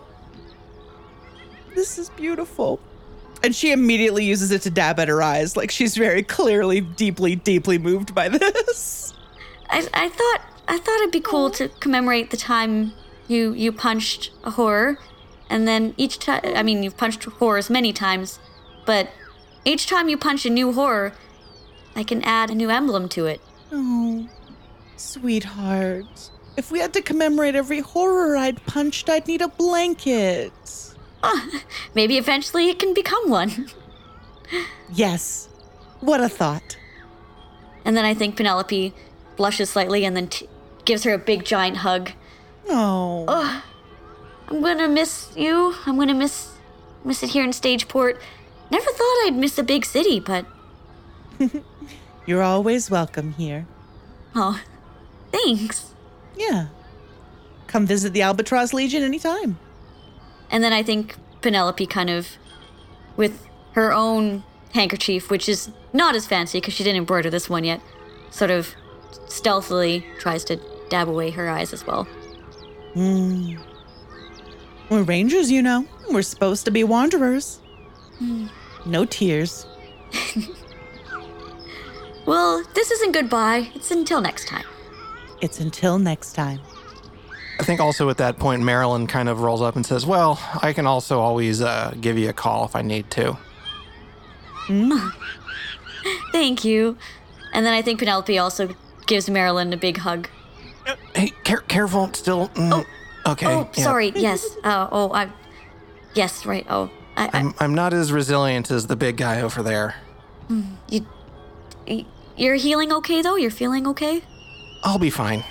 This 1.74 1.98
is 1.98 2.08
beautiful. 2.10 2.80
And 3.42 3.54
she 3.54 3.70
immediately 3.70 4.24
uses 4.24 4.50
it 4.50 4.62
to 4.62 4.70
dab 4.70 4.98
at 4.98 5.08
her 5.08 5.22
eyes. 5.22 5.56
Like 5.56 5.70
she's 5.70 5.96
very 5.96 6.22
clearly, 6.22 6.80
deeply, 6.80 7.36
deeply 7.36 7.78
moved 7.78 8.14
by 8.14 8.28
this. 8.28 9.12
I, 9.68 9.86
I 9.92 10.08
thought 10.08 10.40
I 10.68 10.78
thought 10.78 11.00
it'd 11.00 11.12
be 11.12 11.20
cool 11.20 11.50
to 11.50 11.68
commemorate 11.68 12.30
the 12.30 12.36
time 12.36 12.92
you 13.28 13.52
you 13.52 13.72
punched 13.72 14.30
a 14.44 14.52
horror, 14.52 14.98
and 15.50 15.66
then 15.66 15.94
each 15.96 16.18
time 16.18 16.40
I 16.44 16.62
mean 16.62 16.82
you've 16.82 16.96
punched 16.96 17.24
horrors 17.24 17.68
many 17.70 17.92
times, 17.92 18.38
but 18.84 19.10
each 19.64 19.86
time 19.86 20.08
you 20.08 20.16
punch 20.16 20.46
a 20.46 20.50
new 20.50 20.72
horror, 20.72 21.12
I 21.94 22.04
can 22.04 22.22
add 22.22 22.50
a 22.50 22.54
new 22.54 22.70
emblem 22.70 23.08
to 23.10 23.26
it. 23.26 23.40
Oh, 23.72 24.28
sweetheart. 24.96 26.30
If 26.56 26.70
we 26.70 26.78
had 26.80 26.92
to 26.94 27.02
commemorate 27.02 27.54
every 27.54 27.80
horror 27.80 28.36
I'd 28.36 28.64
punched, 28.66 29.08
I'd 29.08 29.26
need 29.26 29.42
a 29.42 29.48
blanket. 29.48 30.52
Ah, 31.22 31.62
maybe 31.94 32.16
eventually 32.18 32.68
it 32.70 32.78
can 32.78 32.94
become 32.94 33.28
one. 33.30 33.68
Yes. 34.92 35.48
What 36.00 36.20
a 36.20 36.28
thought. 36.28 36.76
And 37.84 37.96
then 37.96 38.04
I 38.04 38.14
think 38.14 38.36
Penelope 38.36 38.94
blushes 39.36 39.70
slightly 39.70 40.04
and 40.04 40.16
then 40.16 40.28
t- 40.28 40.48
gives 40.84 41.04
her 41.04 41.12
a 41.12 41.18
big 41.18 41.44
giant 41.44 41.78
hug. 41.78 42.12
Oh. 42.68 43.62
I'm 44.48 44.62
gonna 44.62 44.88
miss 44.88 45.32
you. 45.36 45.74
I'm 45.86 45.98
gonna 45.98 46.14
miss 46.14 46.52
miss 47.04 47.22
it 47.22 47.30
here 47.30 47.44
in 47.44 47.50
Stageport. 47.50 48.18
Never 48.70 48.90
thought 48.90 49.24
I'd 49.26 49.34
miss 49.36 49.58
a 49.58 49.62
big 49.64 49.84
city, 49.84 50.20
but 50.20 50.46
You're 52.26 52.42
always 52.42 52.90
welcome 52.90 53.32
here. 53.32 53.66
oh, 54.34 54.60
thanks. 55.32 55.92
Yeah. 56.36 56.66
Come 57.66 57.86
visit 57.86 58.12
the 58.12 58.22
Albatross 58.22 58.72
Legion 58.72 59.02
anytime. 59.02 59.58
And 60.50 60.62
then 60.62 60.72
I 60.72 60.82
think 60.82 61.16
Penelope 61.42 61.86
kind 61.86 62.10
of, 62.10 62.28
with 63.16 63.46
her 63.72 63.92
own 63.92 64.44
handkerchief, 64.74 65.30
which 65.30 65.48
is 65.48 65.70
not 65.92 66.14
as 66.14 66.26
fancy 66.26 66.60
because 66.60 66.74
she 66.74 66.84
didn't 66.84 66.98
embroider 66.98 67.30
this 67.30 67.48
one 67.50 67.64
yet, 67.64 67.80
sort 68.30 68.50
of 68.50 68.74
stealthily 69.26 70.06
tries 70.18 70.44
to 70.44 70.60
dab 70.88 71.08
away 71.08 71.30
her 71.30 71.48
eyes 71.48 71.72
as 71.72 71.86
well. 71.86 72.04
Hmm. 72.94 73.56
We're 74.88 75.02
rangers, 75.02 75.50
you 75.50 75.62
know. 75.62 75.86
We're 76.10 76.22
supposed 76.22 76.64
to 76.66 76.70
be 76.70 76.84
wanderers. 76.84 77.58
Hmm. 78.18 78.46
No 78.84 79.04
tears. 79.04 79.66
Well, 82.26 82.64
this 82.74 82.90
isn't 82.90 83.12
goodbye. 83.12 83.70
It's 83.76 83.92
until 83.92 84.20
next 84.20 84.48
time. 84.48 84.64
It's 85.40 85.60
until 85.60 85.98
next 85.98 86.32
time. 86.32 86.60
I 87.58 87.62
think 87.62 87.80
also 87.80 88.10
at 88.10 88.18
that 88.18 88.38
point, 88.38 88.62
Marilyn 88.62 89.06
kind 89.06 89.28
of 89.28 89.40
rolls 89.40 89.62
up 89.62 89.76
and 89.76 89.84
says, 89.86 90.04
Well, 90.04 90.38
I 90.62 90.72
can 90.72 90.86
also 90.86 91.20
always 91.20 91.62
uh, 91.62 91.94
give 92.00 92.18
you 92.18 92.28
a 92.28 92.32
call 92.32 92.64
if 92.64 92.76
I 92.76 92.82
need 92.82 93.10
to. 93.12 93.38
Thank 96.32 96.64
you. 96.64 96.96
And 97.52 97.64
then 97.64 97.72
I 97.72 97.82
think 97.82 97.98
Penelope 97.98 98.36
also 98.38 98.74
gives 99.06 99.30
Marilyn 99.30 99.72
a 99.72 99.76
big 99.76 99.98
hug. 99.98 100.28
Hey, 101.14 101.28
care- 101.44 101.58
careful, 101.60 102.12
still. 102.12 102.48
mm, 102.48 102.84
okay. 103.26 103.46
Oh, 103.46 103.68
yeah. 103.74 103.82
sorry. 103.84 104.12
Yes. 104.14 104.46
Uh, 104.62 104.88
oh, 104.92 105.12
I. 105.12 105.30
Yes, 106.14 106.46
right. 106.46 106.66
Oh, 106.68 106.90
I, 107.16 107.26
I, 107.26 107.30
I'm, 107.32 107.54
I'm 107.58 107.74
not 107.74 107.92
as 107.92 108.12
resilient 108.12 108.70
as 108.70 108.86
the 108.86 108.96
big 108.96 109.16
guy 109.16 109.40
over 109.40 109.62
there. 109.62 109.96
you, 110.88 111.06
you're 112.36 112.54
healing 112.56 112.92
okay 112.92 113.22
though. 113.22 113.36
You're 113.36 113.50
feeling 113.50 113.86
okay. 113.88 114.22
I'll 114.86 115.00
be 115.00 115.10
fine. 115.10 115.42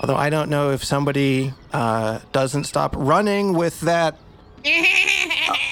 Although 0.00 0.16
I 0.16 0.28
don't 0.28 0.50
know 0.50 0.70
if 0.70 0.84
somebody 0.84 1.54
uh, 1.72 2.18
doesn't 2.32 2.64
stop 2.64 2.94
running 2.96 3.54
with 3.54 3.80
that. 3.80 4.16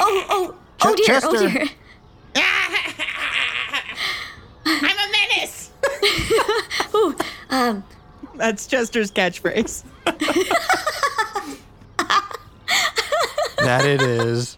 Oh, 0.01 0.25
oh, 0.31 0.55
Ch- 0.79 0.87
oh 0.87 0.95
dear. 0.95 1.21
Oh 1.23 1.33
Chester. 1.33 1.49
dear. 1.51 1.69
I'm 4.67 4.97
a 4.97 5.13
menace! 5.13 5.71
Um, 7.51 7.83
That's 8.37 8.67
Chester's 8.67 9.11
catchphrase. 9.11 9.83
That 13.59 13.85
it 13.85 14.01
is. 14.01 14.57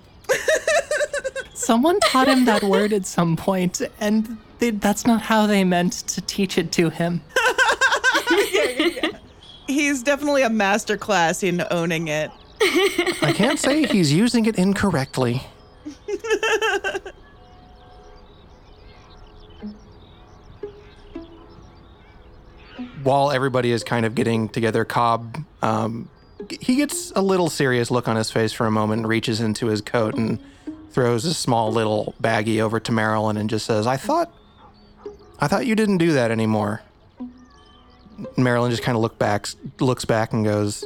Someone 1.54 1.98
taught 2.00 2.28
him 2.28 2.44
that 2.44 2.62
word 2.62 2.92
at 2.92 3.06
some 3.06 3.36
point, 3.36 3.80
and 3.98 4.36
they, 4.58 4.70
that's 4.70 5.06
not 5.06 5.22
how 5.22 5.46
they 5.46 5.64
meant 5.64 5.92
to 6.08 6.20
teach 6.20 6.58
it 6.58 6.70
to 6.72 6.90
him. 6.90 7.22
He's 9.66 10.02
definitely 10.02 10.42
a 10.42 10.50
master 10.50 10.96
class 10.96 11.42
in 11.42 11.64
owning 11.70 12.08
it. 12.08 12.30
I 12.60 13.32
can't 13.34 13.58
say 13.58 13.86
he's 13.86 14.12
using 14.12 14.44
it 14.46 14.56
incorrectly. 14.58 15.42
While 23.02 23.30
everybody 23.30 23.72
is 23.72 23.82
kind 23.82 24.04
of 24.04 24.14
getting 24.14 24.48
together, 24.48 24.84
Cobb, 24.84 25.38
um, 25.62 26.10
he 26.60 26.76
gets 26.76 27.12
a 27.12 27.22
little 27.22 27.48
serious 27.48 27.90
look 27.90 28.08
on 28.08 28.16
his 28.16 28.30
face 28.30 28.52
for 28.52 28.66
a 28.66 28.70
moment, 28.70 29.06
reaches 29.06 29.40
into 29.40 29.66
his 29.68 29.80
coat 29.80 30.14
and 30.16 30.38
throws 30.90 31.24
a 31.24 31.32
small 31.32 31.72
little 31.72 32.14
baggie 32.20 32.60
over 32.60 32.78
to 32.80 32.92
Marilyn 32.92 33.36
and 33.38 33.48
just 33.48 33.64
says, 33.64 33.86
"I 33.86 33.96
thought, 33.96 34.30
I 35.38 35.46
thought 35.48 35.64
you 35.64 35.74
didn't 35.74 35.98
do 35.98 36.12
that 36.12 36.30
anymore." 36.30 36.82
Marilyn 38.36 38.70
just 38.70 38.82
kind 38.82 38.96
of 38.96 39.02
look 39.02 39.18
back, 39.18 39.46
looks 39.78 40.04
back 40.04 40.32
and 40.32 40.44
goes, 40.44 40.84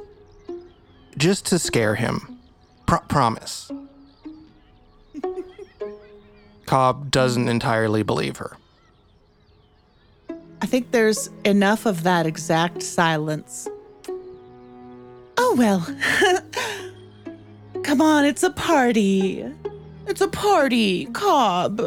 just 1.17 1.47
to 1.47 1.59
scare 1.59 1.95
him. 1.95 2.39
Pro- 2.87 3.01
promise. 3.01 3.71
Cobb 6.67 7.11
doesn't 7.11 7.49
entirely 7.49 8.03
believe 8.03 8.37
her. 8.39 8.57
I 10.61 10.67
think 10.67 10.91
there's 10.93 11.29
enough 11.45 11.87
of 11.87 12.05
that 12.05 12.27
exact 12.27 12.83
silence. 12.83 13.69
Oh, 15.37 15.55
well. 15.57 15.87
Come 17.85 18.01
on, 18.01 18.25
it's 18.25 18.43
a 18.43 18.51
party. 18.51 19.45
It's 20.07 20.21
a 20.21 20.29
party, 20.29 21.07
Cobb. 21.07 21.83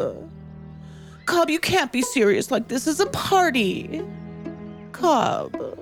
Cobb, 1.26 1.50
you 1.50 1.58
can't 1.58 1.92
be 1.92 2.02
serious 2.02 2.50
like 2.50 2.68
this. 2.68 2.86
is 2.86 3.00
a 3.00 3.06
party. 3.06 4.02
Cobb. 4.98 5.78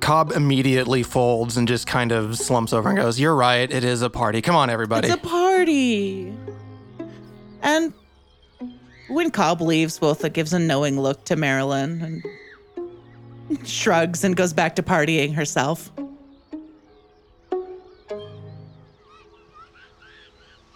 Cobb 0.00 0.32
immediately 0.32 1.02
folds 1.02 1.56
and 1.56 1.68
just 1.68 1.86
kind 1.86 2.12
of 2.12 2.36
slumps 2.36 2.72
over 2.72 2.88
and 2.88 2.98
goes, 2.98 3.20
You're 3.20 3.34
right, 3.34 3.70
it 3.70 3.84
is 3.84 4.02
a 4.02 4.10
party. 4.10 4.42
Come 4.42 4.56
on, 4.56 4.70
everybody. 4.70 5.08
It's 5.08 5.16
a 5.16 5.26
party. 5.26 6.32
And 7.62 7.92
when 9.08 9.30
Cobb 9.30 9.60
leaves, 9.60 9.98
Wiltha 10.00 10.32
gives 10.32 10.52
a 10.52 10.58
knowing 10.58 10.98
look 11.00 11.24
to 11.26 11.36
Marilyn 11.36 12.22
and 13.50 13.68
shrugs 13.68 14.24
and 14.24 14.36
goes 14.36 14.52
back 14.52 14.76
to 14.76 14.82
partying 14.82 15.34
herself. 15.34 15.90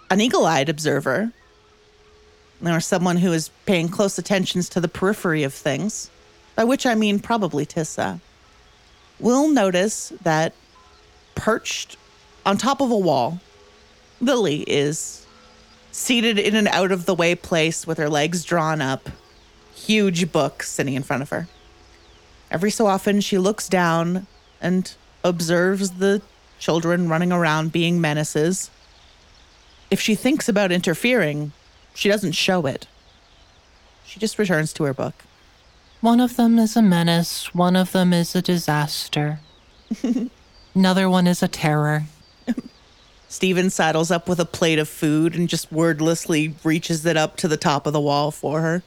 An 0.09 0.21
eagle 0.21 0.47
eyed 0.47 0.69
observer, 0.69 1.33
or 2.65 2.81
someone 2.81 3.17
who 3.17 3.33
is 3.33 3.51
paying 3.67 3.89
close 3.89 4.19
attentions 4.19 4.69
to 4.69 4.81
the 4.81 4.89
periphery 4.89 5.43
of 5.43 5.53
things, 5.53 6.11
by 6.57 6.65
which 6.65 6.87
I 6.87 6.97
mean 6.97 7.21
probably 7.21 7.65
Tissa, 7.65 8.21
will 9.21 9.49
notice 9.49 10.13
that 10.23 10.55
perched 11.35 11.97
on 12.45 12.57
top 12.57 12.81
of 12.81 12.91
a 12.91 12.99
wall, 12.99 13.41
Lily 14.21 14.63
is 14.67 15.27
seated 15.93 16.39
in 16.39 16.57
an 16.57 16.67
out 16.69 16.91
of 16.91 17.07
the 17.07 17.15
way 17.15 17.35
place 17.35 17.87
with 17.87 17.99
her 17.99 18.09
legs 18.09 18.45
drawn 18.45 18.81
up, 18.81 19.09
huge 19.75 20.33
book 20.33 20.63
sitting 20.63 20.95
in 20.95 21.03
front 21.03 21.23
of 21.23 21.31
her. 21.31 21.47
Every 22.51 22.71
so 22.71 22.87
often, 22.87 23.21
she 23.21 23.39
looks 23.39 23.69
down 23.69 24.27
and 24.61 24.93
observes 25.25 25.93
the 25.93 26.23
children 26.59 27.09
running 27.09 27.33
around 27.33 27.73
being 27.73 28.01
menaces. 28.01 28.71
If 29.91 30.01
she 30.01 30.15
thinks 30.15 30.49
about 30.49 30.73
interfering, 30.73 31.53
she 31.95 32.09
doesn't 32.09 32.33
show 32.33 32.67
it. 32.67 32.87
She 34.05 34.21
just 34.21 34.39
returns 34.39 34.73
to 34.75 34.85
her 34.85 34.95
book. 34.95 35.25
One 36.07 36.21
of 36.21 36.37
them 36.37 36.61
is 36.61 36.77
a 36.77 36.83
menace, 36.83 37.53
one 37.53 37.75
of 37.75 37.91
them 37.91 38.13
is 38.13 38.37
a 38.37 38.41
disaster. 38.41 39.41
Another 40.73 41.11
one 41.11 41.27
is 41.27 41.43
a 41.43 41.49
terror. 41.49 42.05
Stephen 43.29 43.71
saddles 43.71 44.13
up 44.13 44.29
with 44.29 44.39
a 44.39 44.45
plate 44.45 44.79
of 44.79 44.89
food 44.89 45.35
and 45.35 45.49
just 45.49 45.73
wordlessly 45.73 46.55
reaches 46.63 47.05
it 47.05 47.17
up 47.17 47.37
to 47.39 47.49
the 47.49 47.57
top 47.57 47.89
of 47.89 47.93
the 47.93 48.01
wall 48.01 48.31
for 48.31 48.61
her. 48.61 48.85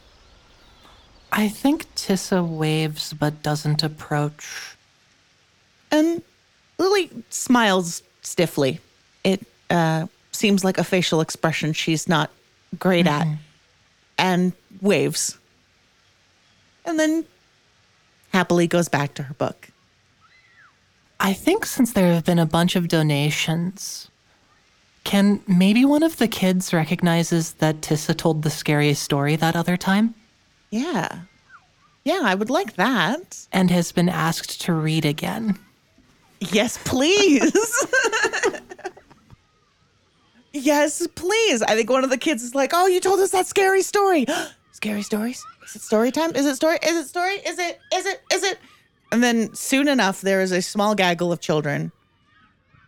I 1.29 1.49
think 1.49 1.93
Tissa 1.93 2.41
waves 2.41 3.11
but 3.11 3.43
doesn't 3.43 3.83
approach. 3.83 4.77
And 5.91 6.21
Lily 6.77 7.09
smiles 7.29 8.01
stiffly. 8.21 8.79
It 9.25 9.45
uh, 9.69 10.07
seems 10.31 10.63
like 10.63 10.77
a 10.77 10.85
facial 10.85 11.19
expression 11.19 11.73
she's 11.73 12.07
not 12.07 12.31
great 12.79 13.07
at, 13.07 13.27
and 14.17 14.53
waves. 14.79 15.38
And 16.89 16.99
then 16.99 17.25
happily 18.33 18.67
goes 18.67 18.89
back 18.89 19.13
to 19.15 19.23
her 19.23 19.33
book. 19.35 19.69
I 21.19 21.33
think 21.33 21.65
since 21.65 21.93
there 21.93 22.13
have 22.13 22.25
been 22.25 22.39
a 22.39 22.45
bunch 22.45 22.75
of 22.75 22.87
donations, 22.87 24.09
can 25.03 25.41
maybe 25.47 25.85
one 25.85 26.03
of 26.03 26.17
the 26.17 26.27
kids 26.27 26.73
recognizes 26.73 27.53
that 27.53 27.81
Tissa 27.81 28.15
told 28.15 28.41
the 28.41 28.49
scariest 28.49 29.03
story 29.03 29.35
that 29.35 29.55
other 29.55 29.77
time 29.77 30.15
Yeah. 30.71 31.19
Yeah, 32.05 32.21
I 32.23 32.33
would 32.35 32.49
like 32.49 32.75
that. 32.77 33.45
and 33.51 33.69
has 33.69 33.91
been 33.91 34.09
asked 34.09 34.61
to 34.61 34.73
read 34.73 35.05
again? 35.05 35.59
Yes, 36.39 36.79
please. 36.85 37.51
yes, 40.53 41.05
please. 41.15 41.61
I 41.61 41.75
think 41.75 41.89
one 41.89 42.03
of 42.03 42.09
the 42.09 42.17
kids 42.17 42.43
is 42.43 42.55
like, 42.55 42.71
"Oh, 42.73 42.87
you 42.87 42.99
told 42.99 43.19
us 43.19 43.31
that 43.31 43.47
scary 43.47 43.81
story. 43.81 44.25
Scary 44.79 45.01
stories? 45.01 45.45
Is 45.65 45.75
it 45.75 45.81
story 45.81 46.09
time? 46.09 46.33
Is 46.37 46.45
it 46.45 46.55
story? 46.55 46.77
Is 46.81 46.95
it 46.95 47.07
story? 47.09 47.33
Is 47.45 47.59
it? 47.59 47.79
Is 47.93 48.05
it? 48.05 48.21
Is 48.31 48.43
it?" 48.43 48.59
And 49.11 49.21
then 49.21 49.53
soon 49.53 49.89
enough, 49.89 50.21
there 50.21 50.39
is 50.41 50.53
a 50.53 50.61
small 50.61 50.95
gaggle 50.95 51.33
of 51.33 51.41
children 51.41 51.91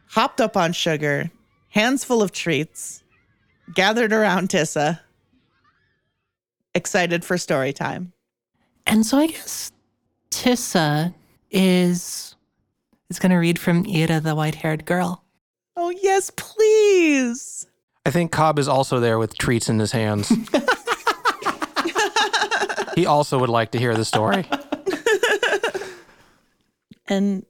hopped 0.08 0.40
up 0.40 0.56
on 0.56 0.72
sugar, 0.72 1.32
hands 1.68 2.06
full 2.06 2.22
of 2.24 2.32
treats, 2.32 3.04
gathered 3.74 4.14
around 4.14 4.48
Tissa, 4.48 5.02
excited 6.74 7.26
for 7.26 7.38
story 7.38 7.74
time. 7.74 8.14
And 8.88 9.06
so 9.06 9.18
I 9.18 9.28
guess 9.28 9.74
Tissa 10.30 11.14
is 11.50 12.36
is 13.10 13.20
going 13.20 13.32
to 13.32 13.36
read 13.36 13.60
from 13.60 13.86
Ira, 13.86 14.22
the 14.22 14.34
white-haired 14.34 14.86
girl. 14.86 15.26
Oh, 15.76 15.90
yes, 15.90 16.32
please. 16.38 17.68
I 18.06 18.12
think 18.12 18.32
Cobb 18.32 18.58
is 18.60 18.70
also 18.70 19.02
there 19.02 19.20
with 19.20 19.38
treats 19.38 19.68
in 19.68 19.80
his 19.80 19.92
hands. 19.92 20.32
he 22.96 23.06
also 23.06 23.40
would 23.40 23.50
like 23.50 23.72
to 23.72 23.80
hear 23.80 23.96
the 23.96 24.06
story. 24.06 24.46
And 27.08 27.46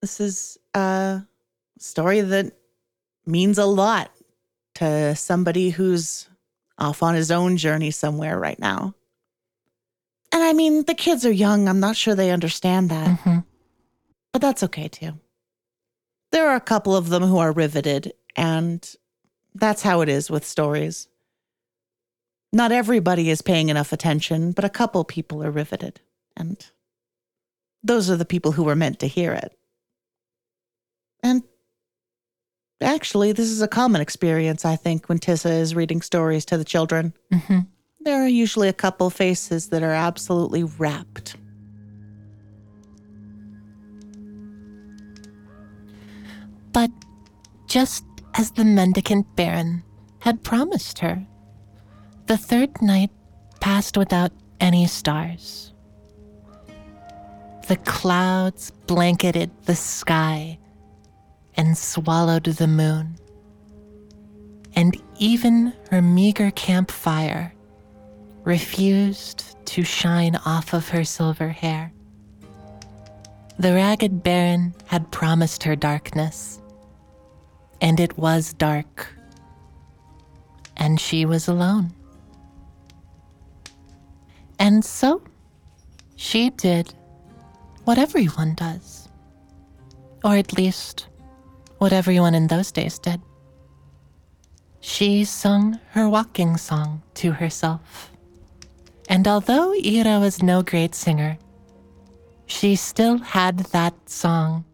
this 0.00 0.20
is 0.20 0.58
a 0.74 1.22
story 1.78 2.20
that 2.20 2.52
means 3.26 3.58
a 3.58 3.64
lot 3.66 4.12
to 4.76 5.16
somebody 5.16 5.70
who's 5.70 6.28
off 6.78 7.02
on 7.02 7.14
his 7.14 7.30
own 7.30 7.56
journey 7.56 7.90
somewhere 7.90 8.38
right 8.38 8.58
now. 8.58 8.94
And 10.32 10.42
I 10.42 10.52
mean, 10.52 10.84
the 10.84 10.94
kids 10.94 11.24
are 11.26 11.32
young. 11.32 11.68
I'm 11.68 11.80
not 11.80 11.96
sure 11.96 12.14
they 12.14 12.30
understand 12.30 12.90
that, 12.90 13.18
Mhm. 13.20 13.44
but 14.32 14.42
that's 14.42 14.62
okay 14.62 14.86
too. 14.88 15.18
There 16.30 16.48
are 16.48 16.56
a 16.56 16.60
couple 16.60 16.94
of 16.94 17.08
them 17.08 17.22
who 17.22 17.38
are 17.38 17.52
riveted, 17.52 18.12
and 18.36 18.88
that's 19.54 19.82
how 19.82 20.02
it 20.02 20.08
is 20.08 20.30
with 20.30 20.46
stories. 20.46 21.08
Not 22.52 22.72
everybody 22.72 23.28
is 23.30 23.42
paying 23.42 23.68
enough 23.68 23.92
attention, 23.92 24.52
but 24.52 24.64
a 24.64 24.70
couple 24.70 25.04
people 25.04 25.42
are 25.42 25.50
riveted. 25.50 26.00
And 26.36 26.64
those 27.82 28.10
are 28.10 28.16
the 28.16 28.24
people 28.24 28.52
who 28.52 28.64
were 28.64 28.76
meant 28.76 28.98
to 29.00 29.08
hear 29.08 29.32
it. 29.32 29.56
And 31.22 31.42
actually, 32.80 33.32
this 33.32 33.50
is 33.50 33.62
a 33.62 33.68
common 33.68 34.00
experience, 34.00 34.64
I 34.64 34.76
think, 34.76 35.08
when 35.08 35.18
Tissa 35.18 35.50
is 35.50 35.74
reading 35.74 36.02
stories 36.02 36.44
to 36.46 36.56
the 36.56 36.64
children. 36.64 37.14
Mhm. 37.32 37.66
There 38.00 38.22
are 38.22 38.28
usually 38.28 38.68
a 38.68 38.72
couple 38.72 39.10
faces 39.10 39.68
that 39.70 39.82
are 39.82 39.92
absolutely 39.92 40.62
rapt. 40.62 41.36
But 46.72 46.90
just 47.66 48.04
as 48.34 48.50
the 48.52 48.64
mendicant 48.64 49.34
baron 49.34 49.82
had 50.20 50.44
promised 50.44 50.98
her, 51.00 51.26
the 52.26 52.36
third 52.36 52.82
night 52.82 53.10
passed 53.60 53.96
without 53.96 54.32
any 54.60 54.86
stars. 54.86 55.72
The 57.68 57.76
clouds 57.76 58.70
blanketed 58.86 59.50
the 59.64 59.76
sky 59.76 60.58
and 61.56 61.76
swallowed 61.76 62.44
the 62.44 62.66
moon. 62.66 63.16
And 64.74 65.00
even 65.18 65.72
her 65.90 66.02
meager 66.02 66.50
campfire 66.50 67.54
refused 68.44 69.56
to 69.66 69.82
shine 69.82 70.36
off 70.44 70.72
of 70.72 70.88
her 70.88 71.04
silver 71.04 71.48
hair. 71.48 71.92
The 73.58 73.72
ragged 73.72 74.22
baron 74.22 74.74
had 74.86 75.10
promised 75.10 75.62
her 75.62 75.76
darkness, 75.76 76.60
and 77.80 77.98
it 77.98 78.18
was 78.18 78.52
dark, 78.52 79.08
and 80.76 81.00
she 81.00 81.24
was 81.24 81.48
alone. 81.48 81.94
And 84.58 84.84
so 84.84 85.22
she 86.16 86.50
did 86.50 86.94
what 87.84 87.98
everyone 87.98 88.54
does, 88.54 89.08
or 90.24 90.36
at 90.36 90.56
least 90.56 91.06
what 91.78 91.92
everyone 91.92 92.34
in 92.34 92.46
those 92.46 92.72
days 92.72 92.98
did. 92.98 93.20
She 94.80 95.24
sung 95.24 95.78
her 95.90 96.08
walking 96.08 96.56
song 96.56 97.02
to 97.14 97.32
herself. 97.32 98.10
And 99.08 99.26
although 99.28 99.72
Ira 99.72 100.20
was 100.20 100.42
no 100.42 100.62
great 100.62 100.94
singer, 100.94 101.38
she 102.46 102.76
still 102.76 103.18
had 103.18 103.58
that 103.70 103.94
song 104.08 104.64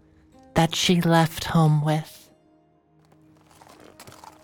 that 0.55 0.75
she 0.75 1.01
left 1.01 1.45
home 1.45 1.85
with. 1.85 2.31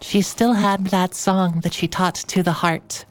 She 0.01 0.23
still 0.23 0.55
had 0.55 0.87
that 0.87 1.15
song 1.15 1.61
that 1.61 1.75
she 1.75 1.87
taught 1.87 2.15
to 2.15 2.43
the 2.43 2.53
hart, 2.53 3.05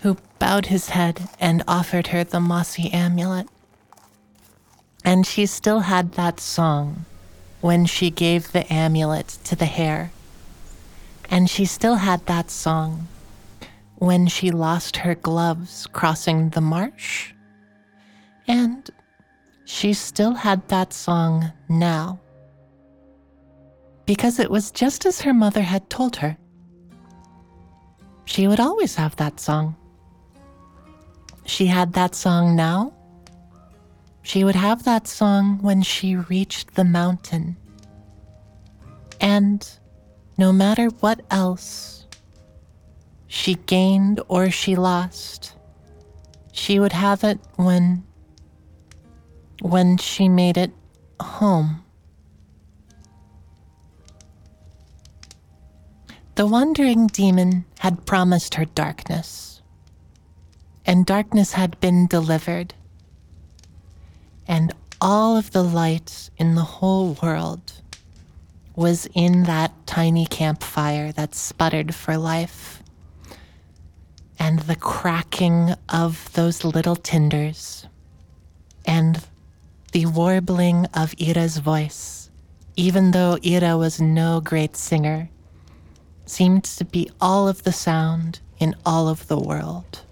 who 0.00 0.16
bowed 0.38 0.66
his 0.66 0.90
head 0.90 1.28
and 1.40 1.62
offered 1.66 2.08
her 2.08 2.24
the 2.24 2.40
mossy 2.40 2.90
amulet. 2.90 3.48
And 5.04 5.26
she 5.26 5.46
still 5.46 5.80
had 5.80 6.12
that 6.12 6.40
song 6.40 7.04
when 7.60 7.86
she 7.86 8.10
gave 8.10 8.52
the 8.52 8.70
amulet 8.72 9.38
to 9.44 9.56
the 9.56 9.66
hare. 9.66 10.12
And 11.30 11.50
she 11.50 11.64
still 11.64 11.96
had 11.96 12.24
that 12.26 12.50
song 12.50 13.08
when 13.96 14.26
she 14.26 14.50
lost 14.50 14.98
her 14.98 15.14
gloves 15.14 15.86
crossing 15.92 16.50
the 16.50 16.60
marsh. 16.60 17.32
And 18.46 18.88
she 19.64 19.92
still 19.92 20.34
had 20.34 20.66
that 20.68 20.92
song 20.92 21.52
now. 21.68 22.20
Because 24.06 24.38
it 24.38 24.50
was 24.50 24.70
just 24.70 25.04
as 25.04 25.20
her 25.20 25.34
mother 25.34 25.60
had 25.62 25.90
told 25.90 26.16
her. 26.16 26.38
She 28.24 28.46
would 28.46 28.60
always 28.60 28.94
have 28.94 29.16
that 29.16 29.40
song. 29.40 29.76
She 31.48 31.66
had 31.66 31.94
that 31.94 32.14
song 32.14 32.54
now. 32.54 32.92
She 34.20 34.44
would 34.44 34.54
have 34.54 34.84
that 34.84 35.08
song 35.08 35.58
when 35.62 35.80
she 35.80 36.14
reached 36.14 36.74
the 36.74 36.84
mountain. 36.84 37.56
And 39.18 39.66
no 40.36 40.52
matter 40.52 40.88
what 41.00 41.22
else 41.30 42.06
she 43.26 43.54
gained 43.54 44.20
or 44.28 44.50
she 44.50 44.76
lost, 44.76 45.54
she 46.52 46.78
would 46.78 46.92
have 46.92 47.24
it 47.24 47.40
when 47.56 48.04
when 49.62 49.96
she 49.96 50.28
made 50.28 50.58
it 50.58 50.72
home. 51.18 51.82
The 56.34 56.46
wandering 56.46 57.06
demon 57.06 57.64
had 57.78 58.04
promised 58.04 58.54
her 58.54 58.66
darkness, 58.66 59.47
and 60.88 61.04
darkness 61.04 61.52
had 61.52 61.78
been 61.80 62.06
delivered, 62.06 62.72
and 64.48 64.72
all 65.02 65.36
of 65.36 65.50
the 65.50 65.62
light 65.62 66.30
in 66.38 66.54
the 66.54 66.62
whole 66.62 67.12
world 67.22 67.82
was 68.74 69.06
in 69.12 69.42
that 69.42 69.70
tiny 69.86 70.24
campfire 70.24 71.12
that 71.12 71.34
sputtered 71.34 71.94
for 71.94 72.16
life. 72.16 72.82
And 74.38 74.60
the 74.60 74.76
cracking 74.76 75.74
of 75.90 76.32
those 76.32 76.64
little 76.64 76.96
tinders, 76.96 77.86
and 78.86 79.22
the 79.92 80.06
warbling 80.06 80.86
of 80.94 81.14
Ira's 81.20 81.58
voice, 81.58 82.30
even 82.76 83.10
though 83.10 83.36
Ira 83.44 83.76
was 83.76 84.00
no 84.00 84.40
great 84.40 84.74
singer, 84.74 85.28
seemed 86.24 86.64
to 86.64 86.84
be 86.86 87.10
all 87.20 87.46
of 87.46 87.64
the 87.64 87.72
sound 87.72 88.40
in 88.58 88.74
all 88.86 89.06
of 89.06 89.26
the 89.26 89.38
world. 89.38 90.04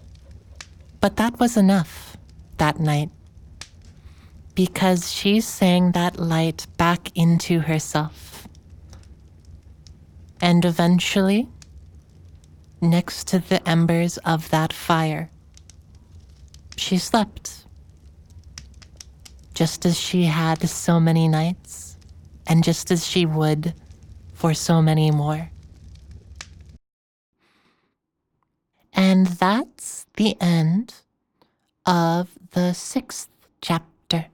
But 1.01 1.17
that 1.17 1.39
was 1.39 1.57
enough 1.57 2.17
that 2.59 2.81
night, 2.81 3.11
because 4.55 5.13
she 5.13 5.41
sang 5.41 5.93
that 5.93 6.19
light 6.19 6.67
back 6.77 7.11
into 7.15 7.61
herself. 7.61 8.49
And 10.41 10.65
eventually, 10.65 11.49
next 12.81 13.29
to 13.29 13.39
the 13.39 13.67
embers 13.69 14.19
of 14.19 14.51
that 14.51 14.73
fire, 14.73 15.31
she 16.77 16.99
slept 16.99 17.67
just 19.55 19.87
as 19.87 19.99
she 19.99 20.25
had 20.25 20.69
so 20.69 21.01
many 21.01 21.29
nights, 21.29 21.97
and 22.47 22.63
just 22.63 22.91
as 22.91 23.07
she 23.07 23.25
would 23.25 23.73
for 24.35 24.53
so 24.53 24.83
many 24.83 25.11
more. 25.11 25.51
And 28.97 29.27
that's 29.27 30.07
the 30.17 30.37
end 30.41 30.95
of 31.85 32.31
the 32.53 32.73
sixth 32.73 33.29
chapter. 33.61 34.27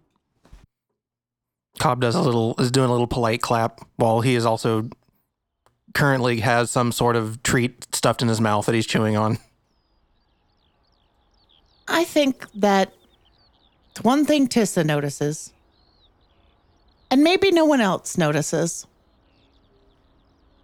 Cobb 1.80 2.00
does 2.00 2.14
a 2.14 2.22
little 2.22 2.54
is 2.58 2.70
doing 2.70 2.88
a 2.88 2.92
little 2.92 3.08
polite 3.08 3.42
clap 3.42 3.80
while 3.96 4.20
he 4.20 4.36
is 4.36 4.46
also 4.46 4.88
currently 5.94 6.40
has 6.40 6.70
some 6.70 6.92
sort 6.92 7.16
of 7.16 7.42
treat 7.42 7.92
stuffed 7.94 8.22
in 8.22 8.28
his 8.28 8.40
mouth 8.40 8.66
that 8.66 8.74
he's 8.74 8.86
chewing 8.86 9.16
on. 9.16 9.38
I 11.88 12.04
think 12.04 12.46
that 12.52 12.92
one 14.00 14.24
thing 14.24 14.48
Tissa 14.48 14.86
notices, 14.86 15.52
and 17.10 17.22
maybe 17.22 17.50
no 17.50 17.64
one 17.64 17.80
else 17.80 18.16
notices, 18.16 18.86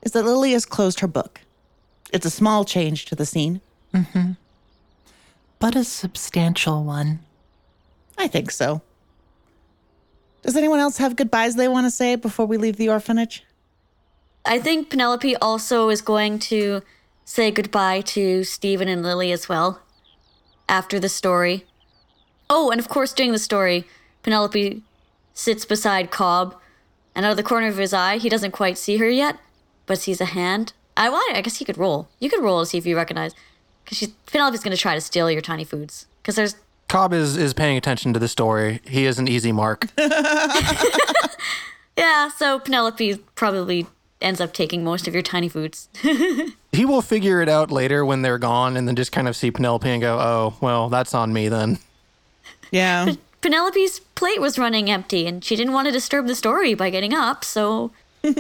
is 0.02 0.12
that 0.12 0.24
Lily 0.24 0.52
has 0.52 0.64
closed 0.64 1.00
her 1.00 1.08
book. 1.08 1.40
It's 2.12 2.24
a 2.24 2.30
small 2.30 2.64
change 2.64 3.04
to 3.06 3.16
the 3.16 3.26
scene. 3.26 3.61
Mm-hmm. 3.94 4.33
But 5.59 5.77
a 5.77 5.85
substantial 5.85 6.85
one. 6.85 7.20
I 8.16 8.29
think 8.29 8.51
so. 8.51 8.83
Does 10.42 10.57
anyone 10.57 10.81
else 10.81 10.98
have 10.98 11.16
goodbyes 11.16 11.57
they 11.57 11.68
want 11.68 11.87
to 11.87 11.90
say 11.90 12.16
before 12.16 12.46
we 12.46 12.57
leave 12.57 12.77
the 12.77 12.88
orphanage? 12.88 13.44
I 14.44 14.59
think 14.59 14.88
Penelope 14.88 15.37
also 15.37 15.88
is 15.88 16.01
going 16.01 16.38
to 16.40 16.83
say 17.24 17.51
goodbye 17.51 18.01
to 18.01 18.44
Stephen 18.44 18.88
and 18.88 19.03
Lily 19.03 19.33
as 19.33 19.48
well 19.48 19.83
after 20.68 20.98
the 20.98 21.09
story. 21.09 21.66
Oh, 22.48 22.70
and 22.70 22.81
of 22.81 22.88
course, 22.88 23.12
during 23.12 23.33
the 23.33 23.38
story, 23.38 23.85
Penelope 24.22 24.83
sits 25.35 25.64
beside 25.64 26.11
Cobb, 26.11 26.57
and 27.14 27.27
out 27.27 27.33
of 27.33 27.37
the 27.37 27.42
corner 27.42 27.66
of 27.66 27.77
his 27.77 27.92
eye, 27.92 28.18
he 28.18 28.29
doesn't 28.29 28.53
quite 28.53 28.79
see 28.79 28.96
her 28.96 29.09
yet, 29.09 29.38
but 29.87 29.98
sees 29.98 30.20
a 30.20 30.27
hand. 30.27 30.72
I 30.96 31.11
want. 31.11 31.37
I 31.37 31.42
guess 31.42 31.57
he 31.57 31.64
could 31.64 31.79
roll. 31.79 32.09
You 32.18 32.31
could 32.31 32.42
roll 32.42 32.61
to 32.61 32.66
see 32.66 32.79
if 32.79 32.87
you 32.87 32.96
recognize, 32.96 33.35
because 33.88 33.98
she's 33.98 34.09
Penelope's 34.27 34.62
going 34.62 34.77
to 34.77 34.81
try 34.81 34.94
to 34.94 35.01
steal 35.01 35.31
your 35.31 35.40
tiny 35.40 35.64
foods. 35.64 36.05
Because 36.22 36.37
there's 36.37 36.57
Cobb 36.88 37.14
is 37.14 37.37
is 37.37 37.55
paying 37.55 37.79
attention 37.79 38.12
to 38.12 38.18
the 38.18 38.29
story. 38.29 38.81
He 38.85 39.07
is 39.07 39.18
an 39.18 39.27
easy 39.29 39.51
mark. 39.51 39.87
yeah. 41.96 42.29
So 42.37 42.59
Penelope 42.59 43.16
probably 43.35 43.87
ends 44.20 44.40
up 44.40 44.53
taking 44.53 44.85
most 44.85 45.09
of 45.09 45.14
your 45.14 45.22
tiny 45.22 45.48
foods. 45.48 45.88
he 46.72 46.85
will 46.85 47.03
figure 47.03 47.40
it 47.40 47.48
out 47.48 47.70
later 47.70 48.05
when 48.05 48.22
they're 48.22 48.38
gone 48.38 48.77
and 48.77 48.87
then 48.87 48.96
just 48.96 49.12
kind 49.12 49.29
of 49.29 49.37
see 49.37 49.51
Penelope 49.51 49.88
and 49.88 50.03
go, 50.03 50.18
"Oh, 50.18 50.57
well, 50.61 50.88
that's 50.88 51.14
on 51.14 51.33
me 51.33 51.48
then." 51.48 51.79
Yeah. 52.70 53.14
Penelope's 53.40 54.01
plate 54.01 54.40
was 54.40 54.59
running 54.59 54.90
empty 54.90 55.27
and 55.27 55.42
she 55.44 55.57
didn't 55.57 55.72
want 55.72 55.87
to 55.87 55.92
disturb 55.92 56.27
the 56.27 56.35
story 56.35 56.74
by 56.74 56.90
getting 56.90 57.14
up, 57.14 57.44
so 57.44 57.92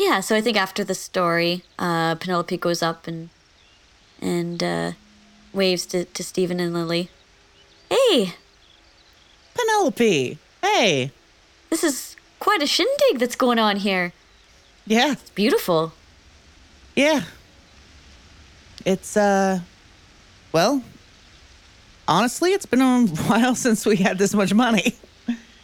Yeah, 0.00 0.20
so 0.20 0.34
I 0.34 0.40
think 0.40 0.56
after 0.56 0.82
the 0.82 0.94
story, 0.94 1.62
uh, 1.78 2.14
Penelope 2.14 2.56
goes 2.56 2.82
up 2.82 3.06
and 3.06 3.28
and 4.20 4.62
uh, 4.62 4.92
waves 5.52 5.86
to, 5.86 6.04
to 6.04 6.22
Stephen 6.22 6.60
and 6.60 6.72
Lily. 6.74 7.10
Hey, 7.88 8.34
Penelope. 9.54 10.38
Hey. 10.62 11.10
this 11.70 11.82
is 11.82 12.16
quite 12.38 12.62
a 12.62 12.66
shindig 12.66 13.18
that's 13.18 13.36
going 13.36 13.58
on 13.58 13.76
here. 13.76 14.12
Yeah. 14.86 15.12
It's 15.12 15.30
beautiful. 15.30 15.92
Yeah. 16.94 17.22
It's, 18.84 19.16
uh, 19.16 19.60
well, 20.52 20.82
honestly, 22.08 22.52
it's 22.52 22.66
been 22.66 22.80
a 22.80 23.06
while 23.06 23.54
since 23.66 23.86
we 23.86 23.96
had 23.96 24.18
this 24.18 24.34
much 24.34 24.52
money. 24.52 24.96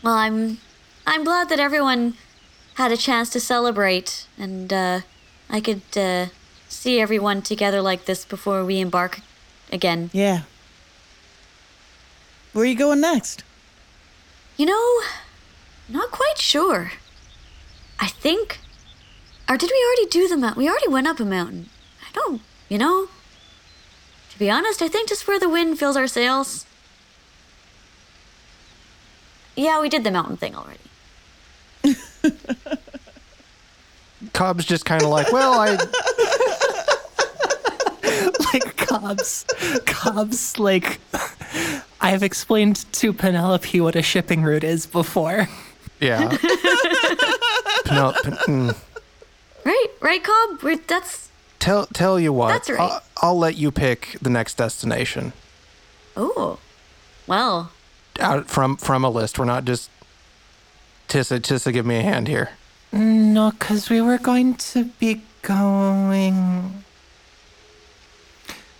Well, 0.02 0.14
I'm 0.14 0.58
I'm 1.06 1.24
glad 1.24 1.48
that 1.48 1.58
everyone 1.58 2.14
had 2.74 2.92
a 2.92 2.96
chance 2.96 3.30
to 3.30 3.40
celebrate, 3.40 4.26
and 4.38 4.72
uh, 4.72 5.00
I 5.50 5.60
could 5.60 5.82
uh, 5.96 6.26
see 6.68 7.00
everyone 7.00 7.42
together 7.42 7.80
like 7.80 8.04
this 8.04 8.24
before 8.24 8.64
we 8.64 8.80
embark 8.80 9.20
again. 9.72 10.10
Yeah. 10.12 10.42
Where 12.52 12.64
are 12.64 12.66
you 12.66 12.76
going 12.76 13.00
next? 13.00 13.44
You 14.56 14.66
know, 14.66 15.00
not 15.88 16.10
quite 16.10 16.38
sure. 16.38 16.92
I 18.00 18.08
think. 18.08 18.60
Or 19.48 19.56
did 19.56 19.70
we 19.70 19.84
already 19.86 20.10
do 20.10 20.28
the 20.28 20.36
mountain? 20.36 20.62
We 20.62 20.68
already 20.68 20.88
went 20.88 21.06
up 21.06 21.20
a 21.20 21.24
mountain. 21.24 21.68
I 22.02 22.12
don't, 22.14 22.42
you 22.68 22.78
know. 22.78 23.08
To 24.30 24.38
be 24.38 24.50
honest, 24.50 24.82
I 24.82 24.88
think 24.88 25.08
just 25.08 25.26
where 25.28 25.38
the 25.38 25.48
wind 25.48 25.78
fills 25.78 25.96
our 25.96 26.06
sails. 26.06 26.66
Yeah, 29.54 29.80
we 29.80 29.88
did 29.88 30.04
the 30.04 30.10
mountain 30.10 30.36
thing 30.36 30.54
already. 30.54 30.80
Cobb's 34.32 34.64
just 34.64 34.84
kind 34.84 35.02
of 35.02 35.08
like, 35.08 35.32
"Well, 35.32 35.58
I 35.58 35.76
like 38.52 38.76
Cobb's 38.76 39.44
Cobb's 39.86 40.58
like 40.58 41.00
I've 42.00 42.22
explained 42.22 42.84
to 42.92 43.12
Penelope 43.12 43.80
what 43.80 43.96
a 43.96 44.02
shipping 44.02 44.42
route 44.42 44.64
is 44.64 44.86
before. 44.86 45.48
yeah." 46.00 46.28
Penel- 47.86 48.14
Pen- 48.22 48.36
mm. 48.46 48.76
Right, 49.64 49.86
right, 50.00 50.22
Cobb? 50.22 50.62
We're, 50.62 50.76
that's. 50.76 51.30
Tell 51.58 51.86
tell 51.86 52.20
you 52.20 52.32
what, 52.32 52.48
That's 52.48 52.70
right. 52.70 52.78
I'll, 52.80 53.02
I'll 53.22 53.38
let 53.38 53.56
you 53.56 53.70
pick 53.70 54.16
the 54.20 54.30
next 54.30 54.54
destination 54.54 55.32
Oh. 56.16 56.58
Well, 57.26 57.72
out 58.20 58.46
from 58.48 58.76
from 58.76 59.04
a 59.04 59.10
list. 59.10 59.38
We're 59.38 59.46
not 59.46 59.64
just 59.64 59.90
Tissa 61.08 61.40
Tissa. 61.40 61.72
Give 61.72 61.84
me 61.86 61.96
a 61.96 62.02
hand 62.02 62.28
here. 62.28 62.50
No, 62.92 63.50
because 63.50 63.90
we 63.90 64.00
were 64.00 64.18
going 64.18 64.54
to 64.54 64.84
be 64.84 65.22
going. 65.42 66.84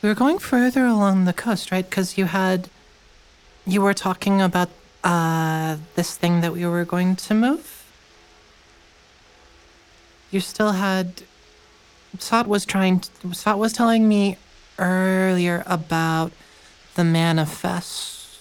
We 0.02 0.08
were 0.08 0.14
going 0.14 0.38
further 0.38 0.84
along 0.84 1.24
the 1.24 1.32
coast, 1.32 1.70
right? 1.72 1.88
Because 1.88 2.18
you 2.18 2.26
had. 2.26 2.68
You 3.66 3.82
were 3.82 3.94
talking 3.94 4.40
about 4.40 4.68
uh, 5.02 5.76
this 5.96 6.16
thing 6.16 6.40
that 6.40 6.52
we 6.52 6.64
were 6.66 6.84
going 6.84 7.16
to 7.16 7.34
move. 7.34 7.84
You 10.30 10.40
still 10.40 10.72
had. 10.72 11.22
Sot 12.18 12.46
was 12.46 12.64
trying. 12.64 13.00
To, 13.00 13.34
Sot 13.34 13.58
was 13.58 13.72
telling 13.72 14.08
me 14.08 14.36
earlier 14.78 15.62
about 15.66 16.32
the 16.94 17.04
manifest. 17.04 18.40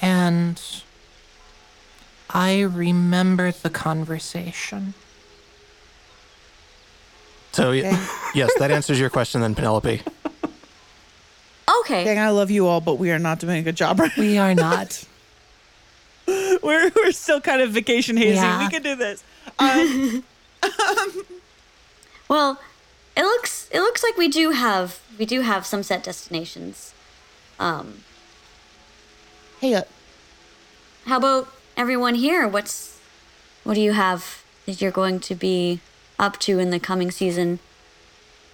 And. 0.00 0.60
I 2.30 2.60
remembered 2.60 3.54
the 3.62 3.70
conversation. 3.70 4.94
So 7.52 7.70
y- 7.70 7.98
yes, 8.34 8.54
that 8.58 8.70
answers 8.70 9.00
your 9.00 9.10
question 9.10 9.40
then, 9.40 9.54
Penelope. 9.54 10.02
Okay. 11.90 12.04
Gang, 12.04 12.18
I 12.18 12.30
love 12.30 12.50
you 12.50 12.66
all, 12.66 12.80
but 12.80 12.96
we 12.96 13.10
are 13.10 13.18
not 13.18 13.38
doing 13.38 13.58
a 13.58 13.62
good 13.62 13.76
job 13.76 13.98
right 14.00 14.14
We 14.16 14.38
are 14.38 14.54
not. 14.54 15.04
we're, 16.26 16.90
we're 16.94 17.12
still 17.12 17.40
kind 17.40 17.62
of 17.62 17.70
vacation 17.70 18.16
hazy. 18.16 18.34
Yeah. 18.36 18.64
We 18.64 18.70
can 18.70 18.82
do 18.82 18.94
this. 18.94 19.24
Um, 19.58 20.22
Well, 22.28 22.60
it 23.16 23.22
looks 23.22 23.68
it 23.72 23.80
looks 23.80 24.02
like 24.02 24.16
we 24.16 24.28
do 24.28 24.50
have 24.50 25.00
we 25.18 25.24
do 25.24 25.40
have 25.40 25.64
some 25.64 25.82
set 25.82 26.04
destinations. 26.04 26.92
Um, 27.58 28.04
hey, 29.60 29.74
uh, 29.74 29.82
how 31.06 31.16
about 31.16 31.48
everyone 31.76 32.14
here? 32.14 32.46
What's 32.46 33.00
what 33.64 33.74
do 33.74 33.80
you 33.80 33.92
have 33.92 34.44
that 34.66 34.80
you're 34.82 34.90
going 34.90 35.20
to 35.20 35.34
be 35.34 35.80
up 36.18 36.38
to 36.40 36.58
in 36.58 36.70
the 36.70 36.78
coming 36.78 37.10
season? 37.10 37.58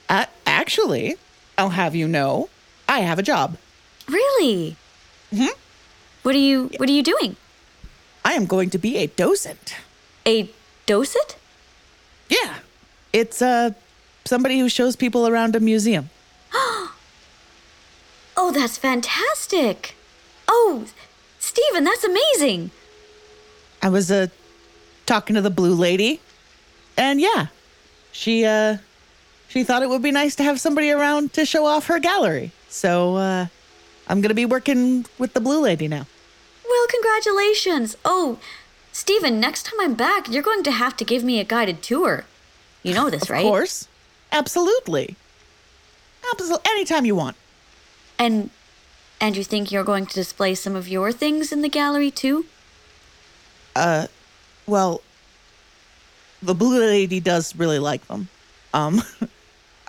uh, 0.09 0.27
actually, 0.47 1.16
I'll 1.59 1.70
have 1.70 1.94
you 1.94 2.07
know, 2.07 2.49
I 2.95 3.01
have 3.01 3.19
a 3.19 3.23
job. 3.25 3.57
Really? 4.09 4.77
Mhm. 5.33 5.51
What 6.23 6.35
are 6.37 6.39
you 6.51 6.71
What 6.77 6.89
are 6.89 6.93
you 6.93 7.03
doing? 7.03 7.35
I 8.25 8.35
am 8.35 8.47
going 8.47 8.71
to 8.71 8.79
be 8.79 8.97
a 8.99 9.07
docent. 9.09 9.75
A 10.25 10.49
docet? 10.87 11.35
Yeah. 12.29 12.59
It's 13.13 13.43
uh 13.43 13.71
somebody 14.25 14.59
who 14.61 14.69
shows 14.69 14.95
people 14.97 15.27
around 15.27 15.57
a 15.57 15.61
museum. 15.61 16.11
Oh, 18.37 18.51
that's 18.51 18.77
fantastic! 18.77 19.95
Oh, 20.49 20.87
Stephen, 21.39 21.85
that's 21.85 22.03
amazing. 22.03 22.73
I 23.81 23.89
was 23.89 24.11
uh 24.11 24.27
talking 25.07 25.35
to 25.37 25.41
the 25.43 25.51
blue 25.61 25.75
lady. 25.75 26.21
And 26.97 27.21
yeah, 27.21 27.47
she 28.13 28.45
uh 28.45 28.79
she 29.49 29.63
thought 29.65 29.83
it 29.83 29.89
would 29.89 30.03
be 30.03 30.11
nice 30.11 30.35
to 30.37 30.43
have 30.43 30.59
somebody 30.61 30.91
around 30.91 31.33
to 31.35 31.45
show 31.47 31.65
off 31.65 31.87
her 31.87 32.01
gallery. 32.01 32.51
So 32.75 33.17
uh 33.17 33.47
I'm 34.09 34.21
going 34.21 34.31
to 34.31 34.35
be 34.35 34.45
working 34.45 35.07
with 35.17 35.33
the 35.33 35.41
blue 35.41 35.61
lady 35.61 35.89
now. 35.89 36.07
Well, 36.69 36.87
congratulations. 36.89 37.97
Oh, 38.05 38.39
Stephen, 38.93 39.41
next 39.41 39.63
time 39.67 39.81
I'm 39.81 39.95
back, 39.95 40.29
you're 40.29 40.43
going 40.43 40.63
to 40.65 40.73
have 40.73 40.95
to 40.99 41.05
give 41.05 41.23
me 41.25 41.39
a 41.41 41.45
guided 41.45 41.83
tour. 41.83 42.25
You 42.83 42.93
know 42.93 43.09
this, 43.09 43.23
Of 43.23 43.31
right? 43.31 43.45
Of 43.45 43.51
course. 43.51 43.89
Absolutely. 44.31 45.17
Absolutely. 46.33 46.71
Anytime 46.71 47.07
you 47.07 47.15
want. 47.15 47.37
And 48.19 48.51
and 49.21 49.37
you 49.37 49.45
think 49.45 49.71
you're 49.71 49.85
going 49.85 50.07
to 50.07 50.15
display 50.15 50.55
some 50.57 50.75
of 50.75 50.89
your 50.89 51.13
things 51.13 51.53
in 51.53 51.63
the 51.63 51.69
gallery 51.69 52.11
too? 52.11 52.45
Uh 53.77 54.09
well, 54.67 55.01
the 56.43 56.55
blue 56.55 56.81
lady 56.81 57.21
does 57.21 57.55
really 57.55 57.79
like 57.79 58.07
them. 58.09 58.29
Um 58.75 59.01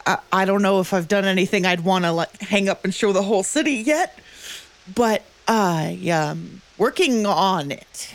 I, 0.05 0.17
I 0.31 0.45
don't 0.45 0.61
know 0.61 0.79
if 0.79 0.93
I've 0.93 1.07
done 1.07 1.25
anything 1.25 1.65
I'd 1.65 1.81
want 1.81 2.05
to 2.05 2.11
like 2.11 2.41
hang 2.41 2.69
up 2.69 2.83
and 2.85 2.93
show 2.93 3.11
the 3.11 3.23
whole 3.23 3.43
city 3.43 3.73
yet, 3.73 4.17
but 4.93 5.23
I 5.47 5.99
am 6.05 6.61
working 6.77 7.25
on 7.25 7.71
it. 7.71 8.13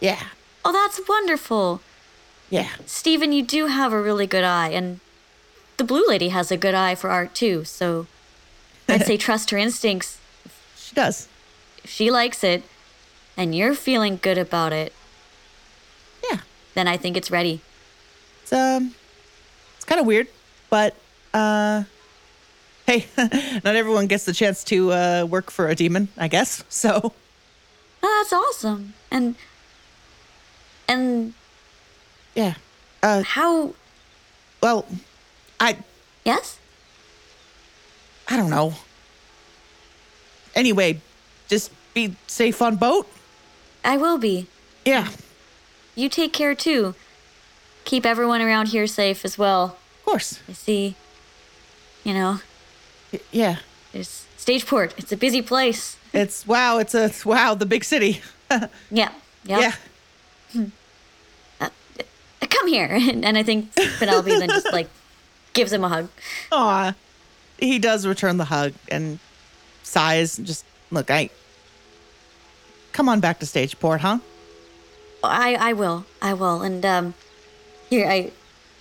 Yeah, 0.00 0.22
Oh, 0.64 0.72
that's 0.72 1.00
wonderful. 1.08 1.80
yeah. 2.50 2.68
Stephen, 2.86 3.32
you 3.32 3.42
do 3.44 3.66
have 3.66 3.92
a 3.92 4.02
really 4.02 4.26
good 4.26 4.44
eye, 4.44 4.68
and 4.70 5.00
the 5.76 5.84
blue 5.84 6.04
lady 6.08 6.28
has 6.30 6.50
a 6.50 6.56
good 6.56 6.74
eye 6.74 6.94
for 6.96 7.08
art 7.10 7.34
too, 7.34 7.64
so 7.64 8.06
I'd 8.88 9.06
say 9.06 9.16
trust 9.26 9.50
her 9.50 9.56
instincts. 9.58 10.18
She 10.76 10.94
does. 10.94 11.28
If 11.84 11.90
she 11.90 12.10
likes 12.10 12.42
it, 12.44 12.64
and 13.36 13.54
you're 13.54 13.74
feeling 13.74 14.18
good 14.20 14.38
about 14.38 14.72
it, 14.72 14.92
Yeah. 16.30 16.40
then 16.74 16.88
I 16.88 16.96
think 16.96 17.16
it's 17.16 17.30
ready. 17.30 17.60
It's 18.42 18.52
um, 18.52 18.94
it's 19.76 19.84
kind 19.84 20.00
of 20.00 20.06
weird, 20.06 20.26
but 20.70 20.94
uh, 21.34 21.84
hey, 22.86 23.06
not 23.64 23.76
everyone 23.76 24.06
gets 24.06 24.24
the 24.24 24.32
chance 24.32 24.64
to 24.64 24.92
uh 24.92 25.26
work 25.28 25.50
for 25.50 25.68
a 25.68 25.74
demon, 25.74 26.08
I 26.16 26.28
guess. 26.28 26.64
So 26.70 27.12
Oh, 28.02 28.22
that's 28.22 28.32
awesome. 28.32 28.94
And 29.10 29.34
and 30.88 31.34
yeah. 32.34 32.54
Uh, 33.02 33.22
how 33.22 33.74
well, 34.62 34.86
I 35.60 35.78
yes? 36.24 36.58
I 38.28 38.36
don't 38.36 38.50
know. 38.50 38.74
Anyway, 40.54 41.00
just 41.48 41.70
be 41.94 42.16
safe 42.26 42.60
on 42.62 42.76
boat. 42.76 43.06
I 43.84 43.96
will 43.96 44.18
be. 44.18 44.46
Yeah, 44.84 45.08
You 45.94 46.08
take 46.08 46.32
care 46.32 46.54
too. 46.54 46.94
Keep 47.84 48.06
everyone 48.06 48.40
around 48.40 48.68
here 48.68 48.86
safe 48.86 49.24
as 49.24 49.36
well. 49.38 49.76
Of 50.06 50.10
course. 50.12 50.40
I 50.48 50.52
see. 50.52 50.94
You 52.04 52.14
know, 52.14 52.40
Y- 53.12 53.20
Yeah. 53.32 53.56
there's 53.92 54.24
Stageport. 54.38 54.92
It's 54.96 55.12
a 55.12 55.16
busy 55.16 55.42
place. 55.42 55.96
It's 56.12 56.46
wow. 56.46 56.78
It's 56.78 56.94
a 56.94 57.06
it's, 57.06 57.26
wow. 57.26 57.54
The 57.54 57.66
big 57.66 57.84
city. 57.84 58.22
Yeah. 58.90 59.10
Yeah. 59.44 59.72
Hmm. 60.52 60.66
Uh, 61.60 61.68
uh, 62.40 62.46
come 62.48 62.68
here. 62.68 62.86
And, 63.10 63.24
and 63.24 63.36
I 63.36 63.42
think 63.42 63.74
Penelope 63.98 64.30
then 64.30 64.48
just 64.48 64.72
like 64.72 64.88
gives 65.52 65.72
him 65.72 65.82
a 65.84 65.88
hug. 65.88 66.08
Aw. 66.52 66.94
He 67.58 67.78
does 67.78 68.06
return 68.06 68.36
the 68.38 68.44
hug 68.46 68.72
and 68.88 69.18
sighs. 69.82 70.38
and 70.38 70.46
Just 70.46 70.64
look. 70.90 71.10
I 71.10 71.30
come 72.92 73.08
on 73.08 73.20
back 73.20 73.40
to 73.40 73.46
Stageport, 73.46 74.00
huh? 74.00 74.18
Oh, 75.24 75.28
I 75.28 75.54
I 75.54 75.72
will. 75.72 76.04
I 76.22 76.32
will. 76.34 76.62
And 76.62 76.84
um 76.86 77.14
here 77.90 78.06
I 78.08 78.30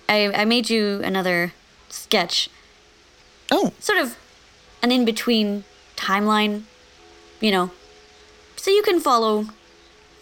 I 0.07 0.31
I 0.33 0.45
made 0.45 0.69
you 0.69 1.01
another 1.03 1.53
sketch. 1.89 2.49
Oh, 3.51 3.71
Sort 3.79 3.99
of 3.99 4.17
an 4.81 4.91
in-between 4.91 5.63
timeline, 5.95 6.63
you 7.39 7.51
know. 7.51 7.71
So 8.55 8.71
you 8.71 8.81
can 8.83 8.99
follow 8.99 9.45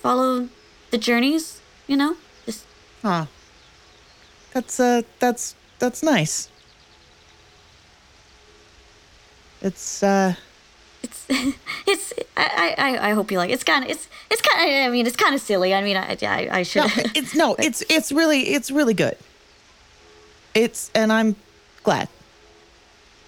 follow 0.01 0.49
the 0.91 0.97
journeys, 0.97 1.61
you 1.87 1.95
know? 1.97 2.17
Just 2.45 2.65
huh. 3.01 3.25
That's 4.53 4.79
uh. 4.79 5.01
That's 5.19 5.55
that's 5.79 6.03
nice. 6.03 6.49
It's 9.61 10.03
uh. 10.03 10.35
it's 11.01 11.25
it's 11.87 12.13
I, 12.35 12.75
I 12.77 13.09
I 13.09 13.13
hope 13.13 13.31
you 13.31 13.37
like 13.37 13.49
it. 13.49 13.53
it's 13.53 13.63
kind 13.63 13.83
of 13.83 13.89
it's 13.89 14.07
it's 14.29 14.41
kind 14.41 14.69
of 14.69 14.75
I 14.87 14.89
mean 14.89 15.07
it's 15.07 15.15
kind 15.15 15.33
of 15.33 15.41
silly 15.41 15.73
I 15.73 15.81
mean 15.81 15.97
I 15.97 16.17
I, 16.21 16.59
I 16.59 16.63
should 16.63 16.83
No, 16.83 16.89
it's 17.15 17.35
no, 17.35 17.55
it's 17.55 17.81
it's 17.89 18.11
really 18.11 18.53
it's 18.53 18.69
really 18.71 18.93
good. 18.93 19.17
It's 20.53 20.91
and 20.93 21.11
I'm 21.11 21.35
glad. 21.83 22.07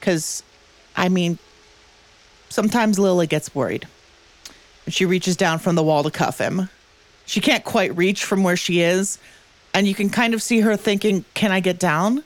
Cuz 0.02 0.44
I 0.96 1.10
mean 1.10 1.40
sometimes 2.50 3.00
Lily 3.00 3.28
gets 3.28 3.54
worried. 3.54 3.88
She 4.88 5.06
reaches 5.06 5.36
down 5.36 5.60
from 5.60 5.76
the 5.76 5.84
wall 5.84 6.04
to 6.04 6.12
cuff 6.12 6.38
him. 6.38 6.70
She 7.26 7.42
can't 7.42 7.64
quite 7.64 7.96
reach 7.98 8.24
from 8.24 8.44
where 8.44 8.56
she 8.56 8.82
is, 8.82 9.18
and 9.74 9.88
you 9.88 9.96
can 9.96 10.10
kind 10.12 10.36
of 10.36 10.44
see 10.44 10.60
her 10.60 10.78
thinking, 10.78 11.26
"Can 11.34 11.52
I 11.52 11.60
get 11.60 11.80
down? 11.80 12.24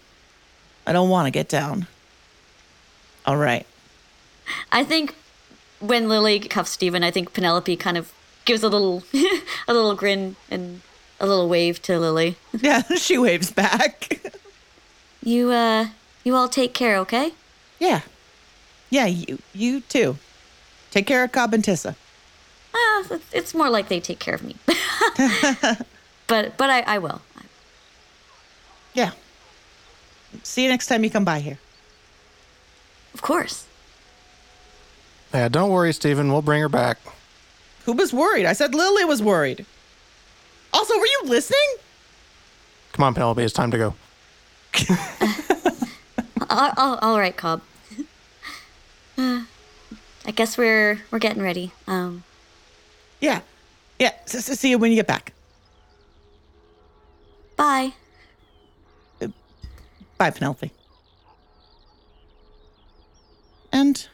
I 0.85 0.91
don't 0.91 1.09
want 1.09 1.27
to 1.27 1.31
get 1.31 1.47
down." 1.47 1.88
All 3.25 3.38
right. 3.38 3.65
I 4.71 4.83
think 4.83 5.15
when 5.79 6.09
Lily 6.09 6.39
cuffs 6.39 6.71
Stephen 6.71 7.03
I 7.03 7.12
think 7.12 7.33
Penelope 7.33 7.75
kind 7.77 7.97
of 7.97 8.12
gives 8.45 8.63
a 8.63 8.69
little 8.69 9.03
a 9.67 9.73
little 9.73 9.95
grin 9.95 10.35
and 10.49 10.81
a 11.19 11.27
little 11.27 11.49
wave 11.49 11.81
to 11.83 11.99
Lily. 11.99 12.38
Yeah, 12.59 12.81
she 12.97 13.17
waves 13.17 13.51
back. 13.51 14.21
You 15.23 15.51
uh 15.51 15.88
you 16.23 16.36
all 16.36 16.47
take 16.49 16.73
care, 16.73 16.97
okay? 16.97 17.34
yeah. 17.79 18.01
Yeah, 18.91 19.05
you 19.05 19.38
you 19.53 19.82
too. 19.82 20.17
Take 20.91 21.05
care 21.05 21.23
of 21.23 21.32
Cobb 21.32 21.53
and 21.53 21.63
Tissa. 21.63 21.95
Uh, 22.73 23.03
it's- 23.03 23.19
it's 23.32 23.53
more 23.53 23.69
like 23.69 23.88
they 23.88 23.99
take 23.99 24.17
care 24.19 24.34
of 24.34 24.41
me. 24.43 24.55
but 26.27 26.58
but 26.58 26.69
I, 26.69 26.82
I 26.82 26.97
will. 26.97 27.21
Yeah. 28.93 29.12
See 30.43 30.63
you 30.63 30.69
next 30.69 30.88
time 30.88 31.03
you 31.03 31.10
come 31.10 31.25
by 31.25 31.39
here. 31.39 31.60
Of 33.13 33.21
course. 33.21 33.65
Yeah, 35.34 35.47
don't 35.49 35.69
worry, 35.69 35.93
Stephen. 35.93 36.32
We'll 36.32 36.41
bring 36.41 36.62
her 36.62 36.69
back. 36.69 36.97
Who 37.86 37.93
was 37.93 38.12
worried? 38.13 38.45
I 38.45 38.53
said 38.53 38.73
Lily 38.73 39.05
was 39.05 39.21
worried. 39.21 39.65
Also, 40.73 40.97
were 40.97 41.05
you 41.05 41.21
listening? 41.25 41.75
Come 42.93 43.03
on, 43.03 43.13
Penelope. 43.13 43.41
It's 43.43 43.53
time 43.53 43.69
to 43.71 43.77
go. 43.77 43.93
Uh, 46.51 46.73
all, 46.77 46.95
all 46.97 47.19
right, 47.19 47.38
Cobb. 47.38 47.62
Uh, 49.15 49.43
I 50.25 50.32
guess 50.32 50.58
we're 50.58 50.99
we're 51.12 51.19
getting 51.19 51.43
ready. 51.43 51.71
Um, 51.86 52.23
Yeah. 53.21 53.41
Yeah. 53.99 54.13
S- 54.25 54.49
s- 54.49 54.60
see 54.60 54.71
you 54.71 54.79
when 54.79 54.89
you 54.91 54.95
get 54.95 55.05
back. 55.05 55.34
bye. 57.55 57.93
Bye, 60.17 60.32
Penelope. 60.32 60.71
And 63.71 64.08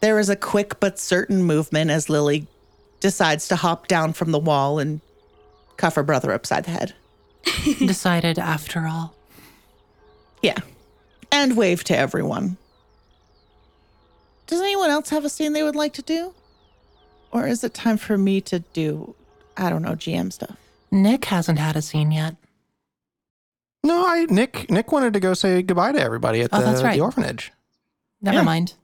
there 0.00 0.18
is 0.20 0.28
a 0.28 0.36
quick 0.36 0.78
but 0.80 0.98
certain 1.00 1.42
movement 1.42 1.90
as 1.90 2.08
Lily 2.08 2.46
decides 3.00 3.48
to 3.48 3.56
hop 3.56 3.88
down 3.88 4.12
from 4.12 4.30
the 4.30 4.38
wall 4.38 4.78
and 4.78 5.00
cuff 5.76 5.96
her 5.96 6.02
brother 6.04 6.30
upside 6.32 6.64
the 6.64 6.70
head. 6.70 6.94
Decided 7.78 8.38
after 8.38 8.86
all. 8.86 9.14
Yeah. 10.44 10.58
And 11.32 11.56
wave 11.56 11.82
to 11.84 11.96
everyone. 11.96 12.58
Does 14.46 14.60
anyone 14.60 14.90
else 14.90 15.08
have 15.08 15.24
a 15.24 15.30
scene 15.30 15.54
they 15.54 15.62
would 15.62 15.74
like 15.74 15.94
to 15.94 16.02
do? 16.02 16.34
Or 17.32 17.46
is 17.46 17.64
it 17.64 17.72
time 17.72 17.96
for 17.96 18.18
me 18.18 18.40
to 18.42 18.58
do, 18.74 19.14
I 19.56 19.70
don't 19.70 19.80
know, 19.82 19.92
GM 19.94 20.30
stuff? 20.32 20.56
Nick 20.92 21.24
hasn't 21.24 21.58
had 21.58 21.76
a 21.76 21.82
scene 21.82 22.12
yet. 22.12 22.36
No, 23.82 24.06
I 24.06 24.26
Nick 24.26 24.70
Nick 24.70 24.92
wanted 24.92 25.14
to 25.14 25.20
go 25.20 25.32
say 25.34 25.62
goodbye 25.62 25.92
to 25.92 26.00
everybody 26.00 26.40
at 26.42 26.50
Oh, 26.52 26.58
the, 26.60 26.64
that's 26.66 26.82
right. 26.82 26.94
the 26.94 27.00
orphanage, 27.00 27.52
Never 28.22 28.38
Yeah. 28.38 28.42
mind. 28.44 28.74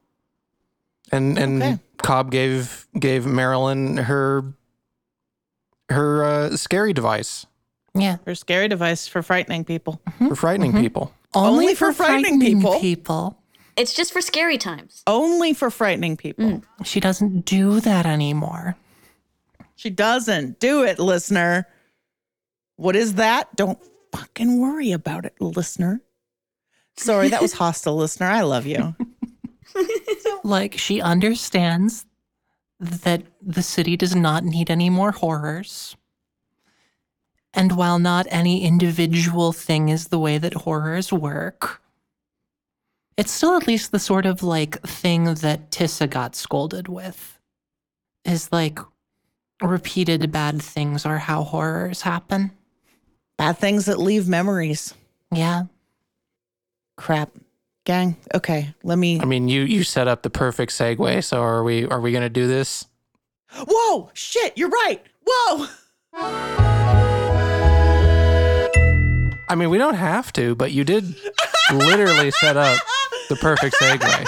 and 1.13 1.39
and 1.39 1.63
Okay. 1.63 1.79
Cobb 1.99 2.31
gave 2.31 2.87
gave 2.99 3.27
Marilyn 3.27 3.97
her 3.99 4.45
her 5.91 6.25
uh, 6.25 6.57
scary 6.57 6.93
device 6.93 7.47
Yeah. 7.95 8.17
Her 8.27 8.35
scary 8.35 8.69
device 8.69 9.07
for 9.09 9.23
frightening 9.23 9.65
people. 9.65 10.01
for 10.19 10.35
frightening 10.37 10.73
people. 10.73 11.13
Only 11.35 11.75
for 11.75 11.93
frightening 11.93 12.41
people. 12.41 12.81
people. 12.81 13.43
It's 13.77 13.95
just 13.95 14.13
for 14.13 14.21
scary 14.21 14.59
times. 14.59 15.03
Only 15.07 15.53
for 15.53 15.71
frightening 15.71 16.17
people. 16.17 16.45
Mm. 16.45 16.63
She 16.85 17.01
doesn't 17.01 17.45
do 17.45 17.81
that 17.81 18.05
anymore. 18.05 18.77
She 19.77 19.91
doesn't 19.91 20.61
do 20.61 20.83
it, 20.83 20.99
listener. 20.99 21.67
What 22.77 22.97
is 22.97 23.15
that? 23.15 23.55
Don't 23.57 23.79
fucking 24.13 24.61
worry 24.61 24.93
about 24.93 25.25
it, 25.25 25.41
listener. 25.41 26.03
Sorry, 26.97 27.29
that 27.29 27.41
was 27.41 27.53
hostile, 27.65 27.97
listener. 27.97 28.27
I 28.27 28.43
love 28.43 28.67
you. 28.67 28.95
Like, 30.43 30.77
she 30.77 31.01
understands 31.01 32.07
that 32.81 33.23
the 33.41 33.63
city 33.63 33.97
does 33.97 34.17
not 34.17 34.43
need 34.43 34.71
any 34.71 34.91
more 34.91 35.13
horrors. 35.13 35.97
And 37.61 37.73
while 37.73 37.99
not 37.99 38.27
any 38.31 38.65
individual 38.65 39.53
thing 39.53 39.91
is 39.91 40.09
the 40.09 40.19
way 40.19 40.39
that 40.39 40.55
horrors 40.55 41.13
work, 41.13 41.83
it's 43.19 43.31
still 43.31 43.55
at 43.55 43.67
least 43.67 43.93
the 43.93 43.99
sort 43.99 44.25
of 44.25 44.43
like 44.43 44.81
thing 44.81 45.25
that 45.35 45.71
Tissa 45.71 46.09
got 46.09 46.35
scolded 46.35 46.89
with. 46.89 47.39
Is 48.25 48.51
like 48.51 48.79
repeated 49.61 50.33
bad 50.33 50.63
things 50.63 51.05
are 51.05 51.19
how 51.19 51.43
horrors 51.43 52.01
happen. 52.01 52.53
Bad 53.37 53.59
things 53.59 53.85
that 53.85 53.99
leave 53.99 54.27
memories. 54.27 54.95
Yeah. 55.31 55.65
Crap. 56.97 57.29
Gang. 57.85 58.17
Okay, 58.35 58.75
let 58.85 58.97
me. 58.97 59.21
I 59.21 59.27
mean, 59.27 59.49
you 59.49 59.65
you 59.65 59.85
set 59.85 60.09
up 60.09 60.23
the 60.23 60.31
perfect 60.31 60.73
segue. 60.73 61.23
So 61.25 61.43
are 61.43 61.63
we 61.63 61.85
are 61.85 62.01
we 62.01 62.13
gonna 62.13 62.31
do 62.31 62.47
this? 62.47 62.87
Whoa! 63.53 64.11
Shit, 64.15 64.57
you're 64.57 64.71
right. 64.71 65.03
Whoa! 65.27 67.09
I 69.51 69.57
mean, 69.57 69.69
we 69.69 69.79
don't 69.79 69.95
have 69.95 70.33
to, 70.35 70.55
but 70.55 70.71
you 70.71 70.85
did 70.85 71.13
literally 71.73 72.31
set 72.31 72.57
up 72.57 72.81
the 73.29 73.35
perfect 73.35 73.75
segue. 73.81 74.27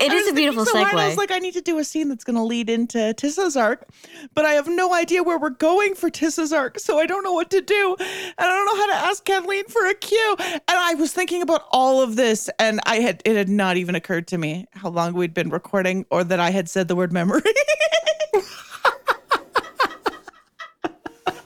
It 0.00 0.10
I 0.10 0.14
is 0.14 0.21
was 0.21 0.21
a 0.32 0.34
beautiful 0.34 0.64
so 0.64 0.76
hard, 0.76 0.94
I 0.94 1.08
was 1.08 1.16
like, 1.16 1.30
I 1.30 1.38
need 1.38 1.54
to 1.54 1.60
do 1.60 1.78
a 1.78 1.84
scene 1.84 2.08
that's 2.08 2.24
going 2.24 2.36
to 2.36 2.42
lead 2.42 2.68
into 2.68 3.14
Tissa's 3.14 3.56
arc, 3.56 3.88
but 4.34 4.44
I 4.44 4.52
have 4.52 4.68
no 4.68 4.94
idea 4.94 5.22
where 5.22 5.38
we're 5.38 5.50
going 5.50 5.94
for 5.94 6.10
Tissa's 6.10 6.52
arc, 6.52 6.78
so 6.78 6.98
I 6.98 7.06
don't 7.06 7.22
know 7.22 7.32
what 7.32 7.50
to 7.50 7.60
do, 7.60 7.96
and 7.98 8.36
I 8.38 8.46
don't 8.46 8.66
know 8.66 8.76
how 8.76 8.86
to 8.86 9.06
ask 9.08 9.24
Kathleen 9.24 9.66
for 9.66 9.86
a 9.88 9.94
cue. 9.94 10.36
And 10.38 10.62
I 10.68 10.94
was 10.94 11.12
thinking 11.12 11.42
about 11.42 11.64
all 11.70 12.02
of 12.02 12.16
this, 12.16 12.50
and 12.58 12.80
I 12.86 12.96
had 12.96 13.22
it 13.24 13.36
had 13.36 13.48
not 13.48 13.76
even 13.76 13.94
occurred 13.94 14.26
to 14.28 14.38
me 14.38 14.66
how 14.72 14.88
long 14.88 15.12
we'd 15.14 15.34
been 15.34 15.50
recording, 15.50 16.06
or 16.10 16.24
that 16.24 16.40
I 16.40 16.50
had 16.50 16.68
said 16.68 16.88
the 16.88 16.96
word 16.96 17.12
memory. 17.12 17.42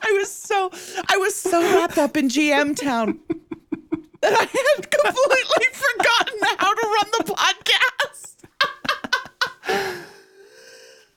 I 0.03 0.12
was 0.12 0.31
so 0.33 0.70
I 1.09 1.16
was 1.16 1.35
so 1.35 1.61
wrapped 1.61 1.99
up 1.99 2.16
in 2.16 2.29
GM 2.29 2.77
Town 2.77 3.18
that 4.22 4.33
I 4.33 4.44
had 4.44 4.90
completely 4.90 5.66
forgotten 5.72 6.38
how 6.59 6.72
to 6.75 6.87
run 6.87 7.11
the 7.18 7.25
podcast. 7.35 7.95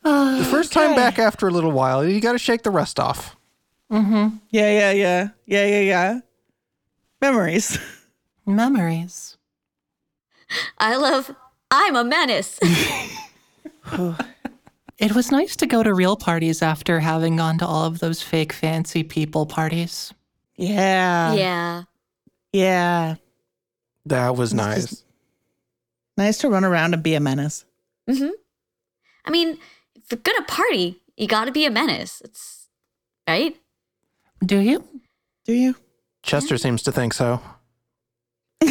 The 0.09 0.47
first 0.51 0.73
time 0.73 0.91
Okay. 0.91 0.95
back 0.95 1.19
after 1.19 1.47
a 1.47 1.51
little 1.51 1.71
while, 1.71 2.03
you 2.07 2.19
got 2.19 2.31
to 2.33 2.39
shake 2.39 2.63
the 2.63 2.71
rust 2.71 2.99
off. 2.99 3.35
Mm-hmm. 3.91 4.37
Yeah, 4.49 4.71
yeah, 4.71 4.91
yeah. 4.91 5.27
Yeah, 5.45 5.65
yeah, 5.65 5.79
yeah. 5.81 6.19
Memories. 7.21 7.77
Memories. 8.45 9.37
I 10.77 10.95
love 10.95 11.35
I'm 11.71 11.95
a 11.95 12.03
menace. 12.03 12.59
It 14.99 15.15
was 15.15 15.31
nice 15.31 15.55
to 15.55 15.65
go 15.65 15.81
to 15.81 15.93
real 15.93 16.17
parties 16.17 16.61
after 16.61 16.99
having 16.99 17.37
gone 17.37 17.57
to 17.59 17.65
all 17.65 17.85
of 17.85 17.99
those 17.99 18.21
fake 18.21 18.51
fancy 18.51 19.01
people 19.01 19.45
parties. 19.45 20.13
Yeah. 20.57 21.31
yeah. 21.31 21.83
Yeah. 22.51 23.15
That 24.05 24.35
was 24.35 24.51
It's 24.51 24.57
nice. 24.57 25.05
Nice 26.17 26.37
to 26.39 26.49
run 26.49 26.65
around 26.65 26.93
and 26.93 27.01
be 27.01 27.15
a 27.15 27.21
menace. 27.21 27.63
Mm-hmm. 28.09 28.31
I 29.23 29.29
mean, 29.31 29.57
if 30.11 30.17
you're 30.17 30.21
gonna 30.33 30.45
party, 30.45 30.99
you 31.17 31.27
gotta 31.27 31.51
be 31.51 31.65
a 31.65 31.69
menace. 31.71 32.21
It's 32.23 32.67
right? 33.27 33.55
Do 34.43 34.57
you? 34.59 34.83
Do 35.45 35.53
you? 35.53 35.75
Chester 36.23 36.57
seems 36.57 36.81
to 36.83 36.91
think 36.91 37.13
so. 37.13 37.41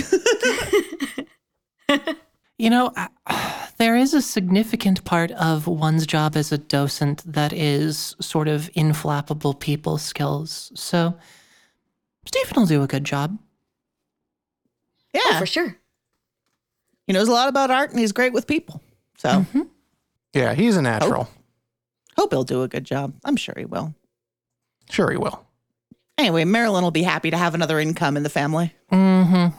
You 2.61 2.70
know, 2.70 2.92
I- 2.96 3.68
there 3.79 3.94
is 3.96 4.14
a 4.14 4.20
significant 4.20 5.05
part 5.05 5.31
of 5.31 5.68
one's 5.68 6.05
job 6.05 6.35
as 6.37 6.51
a 6.51 6.59
docent 6.59 7.22
that 7.24 7.53
is 7.53 8.16
sort 8.20 8.48
of 8.48 8.68
inflappable 8.77 9.61
people 9.61 9.96
skills. 9.96 10.72
So, 10.74 11.16
Stephen 12.27 12.55
will 12.57 12.66
do 12.66 12.83
a 12.83 12.88
good 12.88 13.05
job. 13.05 13.38
Yeah. 15.14 15.20
Oh, 15.27 15.38
for 15.38 15.46
sure. 15.46 15.77
he 17.07 17.12
knows 17.12 17.29
a 17.29 17.33
lot 17.33 17.48
about 17.48 17.70
art 17.70 17.90
and 17.90 18.01
he's 18.01 18.11
great 18.11 18.33
with 18.33 18.48
people. 18.48 18.83
So 19.18 19.29
Mm-hmm. 19.29 19.62
Yeah, 20.35 20.55
he's 20.55 20.77
a 20.77 20.83
natural. 20.83 21.29
hope 22.17 22.33
he'll 22.33 22.45
do 22.45 22.62
a 22.62 22.69
good 22.69 22.85
job. 22.85 23.14
I'm 23.25 23.37
sure 23.37 23.55
he 23.57 23.64
will. 23.64 23.95
Sure, 24.91 25.11
he 25.11 25.17
will. 25.17 25.45
Anyway, 26.17 26.45
Marilyn 26.45 26.83
will 26.83 26.91
be 26.91 27.03
happy 27.03 27.31
to 27.31 27.37
have 27.37 27.55
another 27.55 27.79
income 27.79 28.17
in 28.17 28.23
the 28.25 28.29
family. 28.31 28.75
Mm-hmm. 28.93 29.57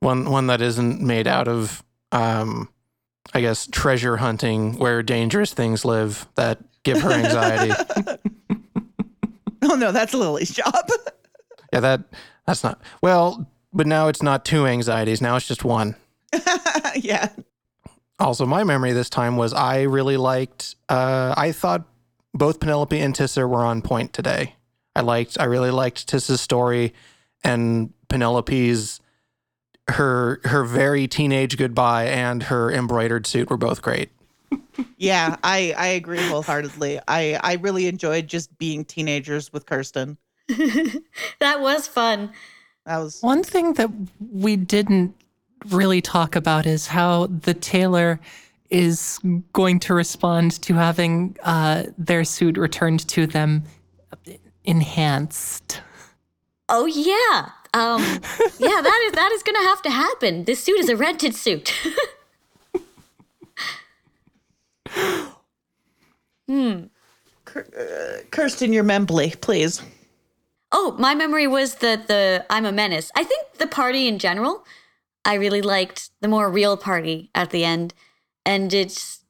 One 0.00 0.30
one 0.30 0.46
that 0.48 0.60
isn't 0.60 1.00
made 1.00 1.26
out 1.26 1.48
of, 1.48 1.82
um, 2.10 2.68
I 3.32 3.40
guess, 3.40 3.66
treasure 3.66 4.16
hunting 4.18 4.78
where 4.78 5.02
dangerous 5.02 5.54
things 5.54 5.84
live 5.84 6.26
that 6.34 6.58
give 6.82 7.00
her 7.02 7.10
anxiety. 7.12 7.72
Oh 9.64 9.76
no, 9.76 9.92
that's 9.92 10.12
Lily's 10.12 10.50
job. 10.50 10.74
yeah, 11.72 11.78
that 11.80 12.02
that's 12.46 12.64
not 12.64 12.80
well. 13.00 13.48
But 13.72 13.86
now 13.86 14.08
it's 14.08 14.20
not 14.22 14.44
two 14.44 14.66
anxieties. 14.66 15.22
Now 15.22 15.36
it's 15.36 15.46
just 15.46 15.64
one. 15.64 15.94
yeah. 16.96 17.28
Also, 18.22 18.46
my 18.46 18.62
memory 18.62 18.92
this 18.92 19.10
time 19.10 19.36
was 19.36 19.52
I 19.52 19.82
really 19.82 20.16
liked. 20.16 20.76
Uh, 20.88 21.34
I 21.36 21.50
thought 21.50 21.84
both 22.32 22.60
Penelope 22.60 22.98
and 22.98 23.14
Tissa 23.14 23.48
were 23.48 23.64
on 23.64 23.82
point 23.82 24.12
today. 24.12 24.54
I 24.94 25.00
liked. 25.00 25.36
I 25.40 25.44
really 25.44 25.72
liked 25.72 26.06
Tissa's 26.06 26.40
story, 26.40 26.94
and 27.42 27.92
Penelope's 28.08 29.00
her 29.88 30.40
her 30.44 30.62
very 30.64 31.08
teenage 31.08 31.56
goodbye 31.56 32.04
and 32.04 32.44
her 32.44 32.70
embroidered 32.70 33.26
suit 33.26 33.50
were 33.50 33.56
both 33.56 33.82
great. 33.82 34.10
Yeah, 34.96 35.36
I, 35.42 35.74
I 35.76 35.86
agree 35.88 36.22
wholeheartedly. 36.22 37.00
I, 37.08 37.34
I 37.42 37.54
really 37.54 37.88
enjoyed 37.88 38.28
just 38.28 38.56
being 38.58 38.84
teenagers 38.84 39.52
with 39.52 39.66
Kirsten. 39.66 40.16
That 41.40 41.60
was 41.60 41.88
fun. 41.88 42.32
That 42.86 42.98
was 42.98 43.20
One 43.20 43.42
thing 43.42 43.74
that 43.74 43.90
we 44.30 44.56
didn't 44.56 45.14
really 45.68 46.00
talk 46.00 46.36
about 46.36 46.66
is 46.66 46.86
how 46.86 47.26
the 47.26 47.54
tailor 47.54 48.20
is 48.70 49.20
going 49.52 49.78
to 49.80 49.94
respond 49.94 50.60
to 50.62 50.74
having 50.74 51.36
uh, 51.42 51.84
their 51.98 52.24
suit 52.24 52.56
returned 52.56 53.06
to 53.08 53.26
them 53.26 53.64
enhanced. 54.64 55.80
Oh 56.68 56.86
yeah. 56.86 57.50
Um 57.74 58.02
yeah, 58.58 58.80
that 58.80 59.02
is 59.06 59.12
that 59.12 59.32
is 59.32 59.42
gonna 59.42 59.62
have 59.62 59.82
to 59.82 59.90
happen. 59.90 60.44
This 60.44 60.62
suit 60.62 60.78
is 60.78 60.88
a 60.88 60.96
rented 60.96 61.34
suit. 61.34 61.72
Hmm. 66.48 66.84
Kirsten, 68.30 68.72
your 68.74 68.84
membly, 68.84 69.40
please. 69.40 69.80
Oh, 70.70 70.94
my 70.98 71.14
memory 71.14 71.46
was 71.46 71.76
that 71.76 72.08
the 72.08 72.44
I'm 72.50 72.66
a 72.66 72.72
menace. 72.72 73.10
I 73.14 73.24
think 73.24 73.54
the 73.54 73.66
party 73.66 74.06
in 74.06 74.18
general, 74.18 74.64
I 75.24 75.34
really 75.34 75.62
liked 75.62 76.10
the 76.20 76.28
more 76.28 76.50
real 76.50 76.76
party 76.76 77.30
at 77.34 77.50
the 77.50 77.64
end. 77.64 77.94
And 78.44 78.72
it's 78.72 79.24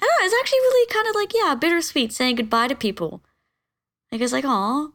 I 0.00 0.04
know, 0.04 0.26
it's 0.26 0.34
actually 0.40 0.58
really 0.58 0.86
kind 0.92 1.08
of 1.08 1.14
like, 1.14 1.32
yeah, 1.34 1.54
bittersweet 1.54 2.12
saying 2.12 2.36
goodbye 2.36 2.68
to 2.68 2.74
people. 2.74 3.22
Like 4.10 4.20
it's 4.20 4.32
like, 4.32 4.44
aw. 4.44 4.88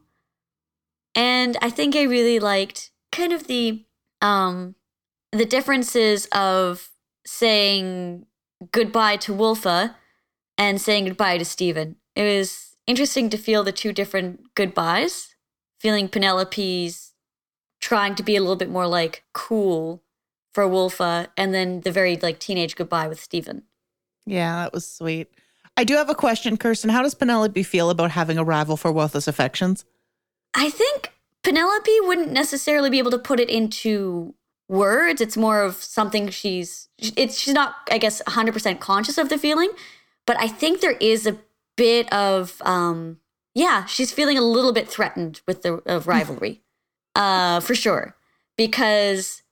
And 1.14 1.56
I 1.62 1.70
think 1.70 1.96
I 1.96 2.02
really 2.02 2.38
liked 2.38 2.90
kind 3.10 3.32
of 3.32 3.46
the 3.46 3.84
um 4.20 4.74
the 5.32 5.44
differences 5.44 6.26
of 6.32 6.90
saying 7.24 8.26
goodbye 8.72 9.16
to 9.16 9.32
Wolfa 9.32 9.96
and 10.56 10.80
saying 10.80 11.06
goodbye 11.06 11.38
to 11.38 11.44
Stephen. 11.44 11.96
It 12.16 12.22
was 12.22 12.76
interesting 12.86 13.30
to 13.30 13.38
feel 13.38 13.62
the 13.62 13.72
two 13.72 13.92
different 13.92 14.54
goodbyes. 14.54 15.34
Feeling 15.80 16.08
Penelope's 16.08 17.12
trying 17.80 18.14
to 18.16 18.22
be 18.22 18.34
a 18.34 18.40
little 18.40 18.56
bit 18.56 18.70
more 18.70 18.86
like 18.86 19.24
cool 19.32 20.02
for 20.52 20.66
Wolfa, 20.66 21.28
and 21.36 21.52
then 21.54 21.80
the 21.82 21.92
very 21.92 22.16
like 22.16 22.38
teenage 22.38 22.76
goodbye 22.76 23.08
with 23.08 23.20
Stephen. 23.20 23.62
Yeah, 24.26 24.62
that 24.62 24.72
was 24.72 24.86
sweet. 24.86 25.28
I 25.76 25.84
do 25.84 25.94
have 25.94 26.10
a 26.10 26.14
question, 26.14 26.56
Kirsten. 26.56 26.90
How 26.90 27.02
does 27.02 27.14
Penelope 27.14 27.62
feel 27.62 27.88
about 27.88 28.10
having 28.10 28.36
a 28.36 28.44
rival 28.44 28.76
for 28.76 28.90
Wolfa's 28.90 29.28
Affections? 29.28 29.84
I 30.54 30.70
think 30.70 31.12
Penelope 31.44 32.00
wouldn't 32.00 32.32
necessarily 32.32 32.90
be 32.90 32.98
able 32.98 33.12
to 33.12 33.18
put 33.18 33.40
it 33.40 33.48
into 33.48 34.34
words. 34.68 35.20
It's 35.20 35.36
more 35.36 35.62
of 35.62 35.76
something 35.76 36.28
she's 36.30 36.88
it's 36.98 37.38
she's 37.38 37.54
not 37.54 37.76
I 37.90 37.98
guess 37.98 38.20
100% 38.22 38.80
conscious 38.80 39.18
of 39.18 39.28
the 39.28 39.38
feeling, 39.38 39.70
but 40.26 40.36
I 40.38 40.48
think 40.48 40.80
there 40.80 40.96
is 41.00 41.26
a 41.26 41.38
bit 41.76 42.12
of 42.12 42.60
um 42.64 43.18
yeah, 43.54 43.86
she's 43.86 44.12
feeling 44.12 44.36
a 44.36 44.42
little 44.42 44.72
bit 44.72 44.88
threatened 44.88 45.40
with 45.46 45.62
the 45.62 45.74
of 45.86 46.06
rivalry. 46.06 46.62
uh 47.14 47.60
for 47.60 47.74
sure. 47.74 48.16
Because 48.56 49.42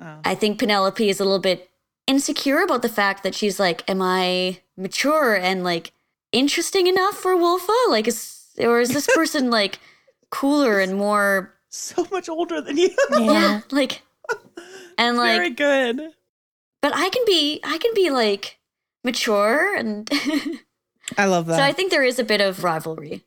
Oh. 0.00 0.20
I 0.24 0.34
think 0.34 0.58
Penelope 0.58 1.08
is 1.08 1.20
a 1.20 1.24
little 1.24 1.38
bit 1.38 1.70
insecure 2.06 2.60
about 2.60 2.82
the 2.82 2.88
fact 2.88 3.22
that 3.22 3.34
she's 3.34 3.58
like, 3.58 3.82
am 3.88 4.00
I 4.02 4.60
mature 4.76 5.34
and 5.34 5.64
like 5.64 5.92
interesting 6.32 6.86
enough 6.86 7.16
for 7.16 7.36
Wolfa? 7.36 7.72
Like, 7.88 8.06
is 8.06 8.44
or 8.58 8.80
is 8.80 8.90
this 8.90 9.06
person 9.14 9.50
like 9.50 9.78
cooler 10.30 10.80
and 10.80 10.96
more? 10.96 11.54
So 11.68 12.06
much 12.12 12.28
older 12.28 12.60
than 12.60 12.76
you. 12.76 12.90
Yeah, 13.10 13.60
like, 13.70 14.02
and 14.98 15.16
like, 15.16 15.36
Very 15.36 15.50
good. 15.50 16.10
but 16.80 16.92
I 16.94 17.08
can 17.10 17.22
be, 17.26 17.60
I 17.64 17.78
can 17.78 17.92
be 17.94 18.10
like 18.10 18.58
mature, 19.04 19.74
and 19.76 20.08
I 21.18 21.24
love 21.26 21.46
that. 21.46 21.56
so 21.56 21.62
I 21.62 21.72
think 21.72 21.90
there 21.90 22.04
is 22.04 22.18
a 22.18 22.24
bit 22.24 22.40
of 22.40 22.64
rivalry, 22.64 23.24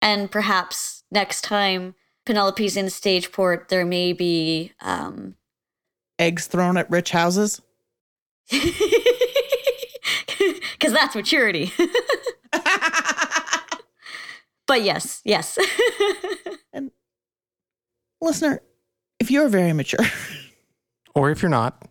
and 0.00 0.30
perhaps 0.30 1.04
next 1.10 1.42
time 1.42 1.94
Penelope's 2.26 2.76
in 2.76 2.86
Stageport, 2.86 3.68
there 3.68 3.84
may 3.84 4.12
be. 4.12 4.72
um 4.80 5.34
Eggs 6.22 6.46
thrown 6.46 6.76
at 6.76 6.88
rich 6.90 7.10
houses. 7.10 7.60
Because 10.78 10.92
that's 10.94 11.14
maturity. 11.14 11.72
but 14.66 14.82
yes, 14.82 15.20
yes. 15.24 15.56
And 16.72 16.90
listener, 18.20 18.60
if 19.20 19.30
you're 19.30 19.48
very 19.48 19.72
mature, 19.72 20.04
Or 21.14 21.30
if 21.30 21.40
you're 21.42 21.50
not, 21.50 21.86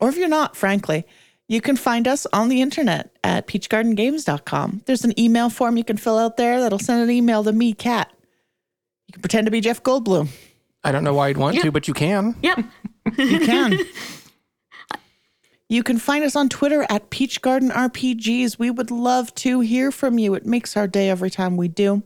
or 0.00 0.08
if 0.10 0.16
you're 0.16 0.28
not, 0.28 0.54
frankly, 0.56 1.04
You 1.48 1.60
can 1.60 1.74
find 1.76 2.06
us 2.06 2.26
on 2.32 2.48
the 2.48 2.60
internet 2.62 3.10
at 3.24 3.48
peachgardengames.com. 3.48 4.82
There's 4.86 5.04
an 5.04 5.18
email 5.18 5.50
form 5.50 5.76
you 5.76 5.84
can 5.84 5.96
fill 5.96 6.18
out 6.18 6.36
there 6.36 6.60
that'll 6.60 6.78
send 6.78 7.02
an 7.02 7.10
email 7.10 7.42
to 7.44 7.52
me, 7.52 7.72
Kat. 7.72 8.12
You 9.08 9.12
can 9.14 9.22
pretend 9.22 9.46
to 9.46 9.50
be 9.50 9.60
Jeff 9.60 9.82
Goldblum. 9.82 10.28
I 10.84 10.92
don't 10.92 11.02
know 11.04 11.14
why 11.14 11.28
you'd 11.28 11.38
want 11.38 11.56
Yep. 11.56 11.64
to, 11.64 11.72
but 11.72 11.88
you 11.88 11.94
can. 11.94 12.36
Yep. 12.42 12.64
You 13.18 13.40
can. 13.40 13.78
you 15.68 15.82
can 15.82 15.98
find 15.98 16.24
us 16.24 16.36
on 16.36 16.48
Twitter 16.48 16.86
at 16.88 17.10
Peach 17.10 17.40
Garden 17.42 17.70
RPGs. 17.70 18.58
We 18.58 18.70
would 18.70 18.90
love 18.90 19.34
to 19.36 19.60
hear 19.60 19.90
from 19.90 20.18
you. 20.18 20.34
It 20.34 20.46
makes 20.46 20.76
our 20.76 20.86
day 20.86 21.10
every 21.10 21.30
time 21.30 21.56
we 21.56 21.68
do. 21.68 22.02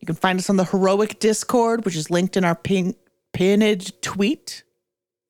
You 0.00 0.06
can 0.06 0.16
find 0.16 0.38
us 0.38 0.48
on 0.48 0.56
the 0.56 0.64
Heroic 0.64 1.18
Discord, 1.20 1.84
which 1.84 1.96
is 1.96 2.10
linked 2.10 2.36
in 2.36 2.44
our 2.44 2.54
pin- 2.54 2.96
pinned 3.32 4.00
tweet 4.02 4.64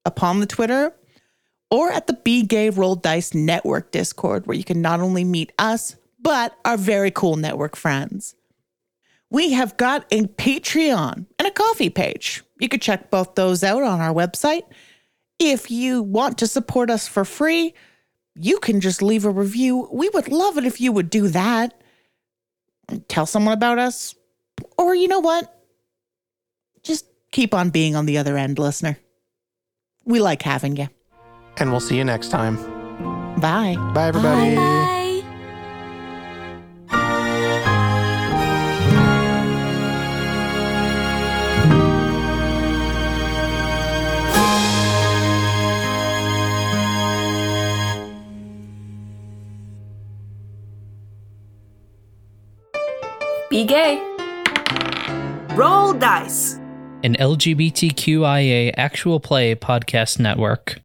upon 0.05 0.41
the 0.41 0.47
Twitter, 0.47 0.95
or 1.71 1.91
at 1.93 2.07
the 2.07 2.15
Be 2.15 2.43
Gay 2.43 2.71
Roll 2.71 2.95
Dice 2.95 3.35
Network 3.35 3.91
Discord, 3.91 4.47
where 4.47 4.57
you 4.57 4.65
can 4.65 4.81
not 4.81 5.01
only 5.01 5.25
meet 5.25 5.53
us, 5.59 5.97
but 6.21 6.57
our 6.65 6.77
very 6.77 7.11
cool 7.11 7.37
network 7.37 7.77
friends. 7.77 8.35
We 9.31 9.53
have 9.53 9.77
got 9.77 10.07
a 10.11 10.23
Patreon 10.23 11.27
and 11.39 11.49
a 11.49 11.51
Ko-fi 11.51 11.89
page. 11.89 12.43
You 12.61 12.69
could 12.69 12.83
check 12.83 13.11
both 13.11 13.35
those 13.35 13.65
out 13.65 13.83
on 13.83 14.01
our 14.01 14.13
website. 14.15 14.63
If 15.39 15.71
you 15.71 16.03
want 16.03 16.39
to 16.39 16.47
support 16.47 16.91
us 16.91 17.09
for 17.09 17.25
free, 17.25 17.75
you 18.35 18.59
can 18.59 18.81
just 18.81 19.03
leave 19.03 19.25
a 19.25 19.31
review. 19.31 19.89
We 19.91 20.09
would 20.11 20.29
love 20.29 20.59
it 20.59 20.65
if 20.65 20.81
you 20.81 20.93
would 20.93 21.11
do 21.11 21.29
that. 21.29 21.75
Tell 23.09 23.27
someone 23.27 23.55
about 23.55 23.79
us. 23.79 24.15
Or 24.77 24.95
you 24.95 25.09
know 25.09 25.21
what? 25.21 25.55
Just 26.83 27.07
keep 27.33 27.55
on 27.55 27.71
being 27.71 27.97
on 27.97 28.07
the 28.07 28.19
other 28.19 28.37
end, 28.37 28.59
listener. 28.59 28.99
We 30.05 30.21
like 30.21 30.43
having 30.43 30.77
you. 30.77 30.89
And 31.57 31.71
we'll 31.71 31.81
see 31.81 31.97
you 31.97 32.05
next 32.05 32.29
time. 32.31 32.57
Bye. 33.41 33.77
Bye, 33.95 34.09
everybody. 34.09 34.57
Bye. 34.57 35.00
Be 53.51 53.65
gay. 53.65 53.99
Roll 55.57 55.93
dice. 55.93 56.55
an 57.03 57.17
LGBTQIA 57.17 58.73
actual 58.77 59.19
play 59.19 59.57
podcast 59.57 60.21
network. 60.21 60.81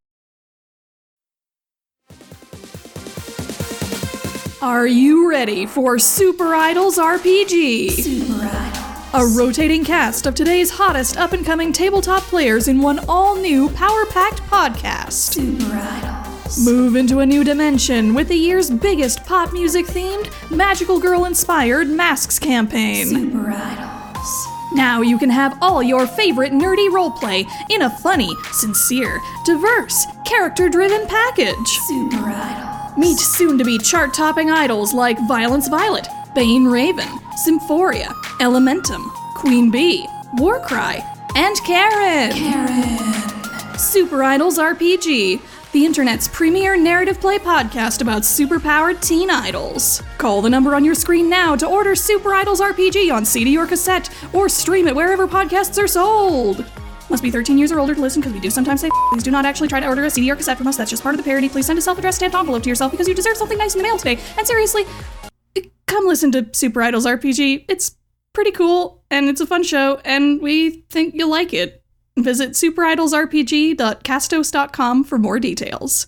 Are 4.64 4.88
you 4.88 5.30
ready 5.30 5.68
for 5.68 6.00
Super 6.00 6.56
Idols 6.56 6.98
RPG? 6.98 7.92
Super 7.92 8.50
Idols. 8.52 9.36
A 9.36 9.40
rotating 9.40 9.86
cast 9.86 10.26
of 10.26 10.34
today's 10.34 10.72
hottest 10.72 11.18
up 11.18 11.34
and 11.34 11.46
coming 11.46 11.72
tabletop 11.72 12.24
players 12.24 12.68
in 12.68 12.82
one 12.82 13.00
all 13.08 13.36
new 13.36 13.70
power 13.70 14.08
packed 14.08 14.42
podcast. 14.44 15.12
Super 15.12 15.72
Idols. 15.72 16.15
Move 16.64 16.96
into 16.96 17.20
a 17.20 17.26
new 17.26 17.44
dimension 17.44 18.14
with 18.14 18.28
the 18.28 18.36
year's 18.36 18.70
biggest 18.70 19.26
pop 19.26 19.52
music 19.52 19.86
themed, 19.88 20.30
magical 20.52 21.00
girl 21.00 21.26
inspired 21.26 21.88
Masks 21.88 22.38
campaign. 22.38 23.08
Super 23.08 23.50
Idols. 23.50 24.48
Now 24.74 25.02
you 25.02 25.18
can 25.18 25.30
have 25.32 25.58
all 25.62 25.82
your 25.82 26.06
favorite 26.06 26.52
nerdy 26.54 26.88
roleplay 26.90 27.50
in 27.72 27.82
a 27.82 27.90
funny, 27.90 28.30
sincere, 28.52 29.20
diverse, 29.44 30.06
character 30.26 30.70
driven 30.70 31.08
package. 31.08 31.68
Super 31.88 32.18
Idols. 32.18 32.98
Meet 32.98 33.18
soon 33.18 33.58
to 33.58 33.66
be 33.66 33.80
chart 33.80 34.14
topping 34.14 34.52
idols 34.52 34.94
like 34.94 35.18
Violence 35.28 35.68
Violet, 35.68 36.08
Bane 36.36 36.66
Raven, 36.66 37.10
Symphoria, 37.44 38.10
Elementum, 38.40 39.04
Queen 39.34 39.72
Bee, 39.72 40.08
Warcry, 40.36 41.04
and 41.36 41.56
Karen. 41.66 42.32
Karen. 42.32 43.78
Super 43.78 44.24
Idols 44.24 44.58
RPG, 44.58 45.42
the 45.76 45.86
internet's 45.86 46.30
premier 46.30 46.78
narrative 46.78 47.20
play 47.20 47.38
podcast 47.38 48.02
about 48.02 48.22
superpowered 48.22 49.02
teen 49.02 49.30
idols. 49.30 50.02
Call 50.18 50.42
the 50.42 50.50
number 50.50 50.74
on 50.74 50.86
your 50.86 50.96
screen 50.96 51.30
now 51.30 51.54
to 51.54 51.68
order 51.68 51.96
Super 51.96 52.34
Idols 52.34 52.62
RPG 52.62 53.14
on 53.14 53.26
CD 53.26 53.58
or 53.58 53.68
cassette, 53.68 54.10
or 54.32 54.48
stream 54.48 54.88
it 54.88 54.96
wherever 54.96 55.28
podcasts 55.28 55.78
are 55.78 55.88
sold. 55.88 56.64
Must 57.10 57.22
be 57.22 57.30
13 57.30 57.58
years 57.58 57.74
or 57.74 57.80
older 57.80 57.94
to 57.94 58.00
listen 58.00 58.22
because 58.22 58.34
we 58.34 58.40
do 58.40 58.50
sometimes 58.50 58.80
say 58.80 58.90
please 59.12 59.22
do 59.22 59.32
not 59.32 59.46
actually 59.46 59.68
try 59.68 59.82
to 59.82 59.86
order 59.86 60.06
a 60.06 60.10
CD 60.10 60.32
or 60.32 60.38
cassette 60.38 60.58
from 60.58 60.68
us. 60.68 60.78
That's 60.78 60.92
just 60.92 61.04
part 61.04 61.14
of 61.14 61.18
the 61.18 61.26
parody. 61.26 61.50
Please 61.50 61.66
send 61.66 61.78
a 61.78 61.82
self-addressed 61.82 62.20
stamped 62.20 62.38
envelope 62.38 62.64
to 62.64 62.70
yourself 62.70 62.92
because 62.92 63.10
you 63.10 63.14
deserve 63.14 63.36
something 63.36 63.58
nice 63.58 63.76
in 63.76 63.80
the 63.80 63.84
mail 63.84 63.98
today. 63.98 64.18
And 64.38 64.48
seriously, 64.48 64.86
come 65.88 66.08
listen 66.08 66.32
to 66.32 66.48
Super 66.54 66.84
Idols 66.84 67.06
RPG. 67.06 67.66
It's 67.68 67.98
pretty 68.32 68.52
cool 68.52 69.04
and 69.12 69.28
it's 69.28 69.42
a 69.42 69.46
fun 69.46 69.64
show 69.64 70.00
and 70.06 70.42
we 70.42 70.86
think 70.90 71.16
you'll 71.16 71.30
like 71.30 71.54
it. 71.54 71.84
Visit 72.16 72.52
superidolsrpg.castos.com 72.52 75.04
for 75.04 75.18
more 75.18 75.40
details. 75.40 76.08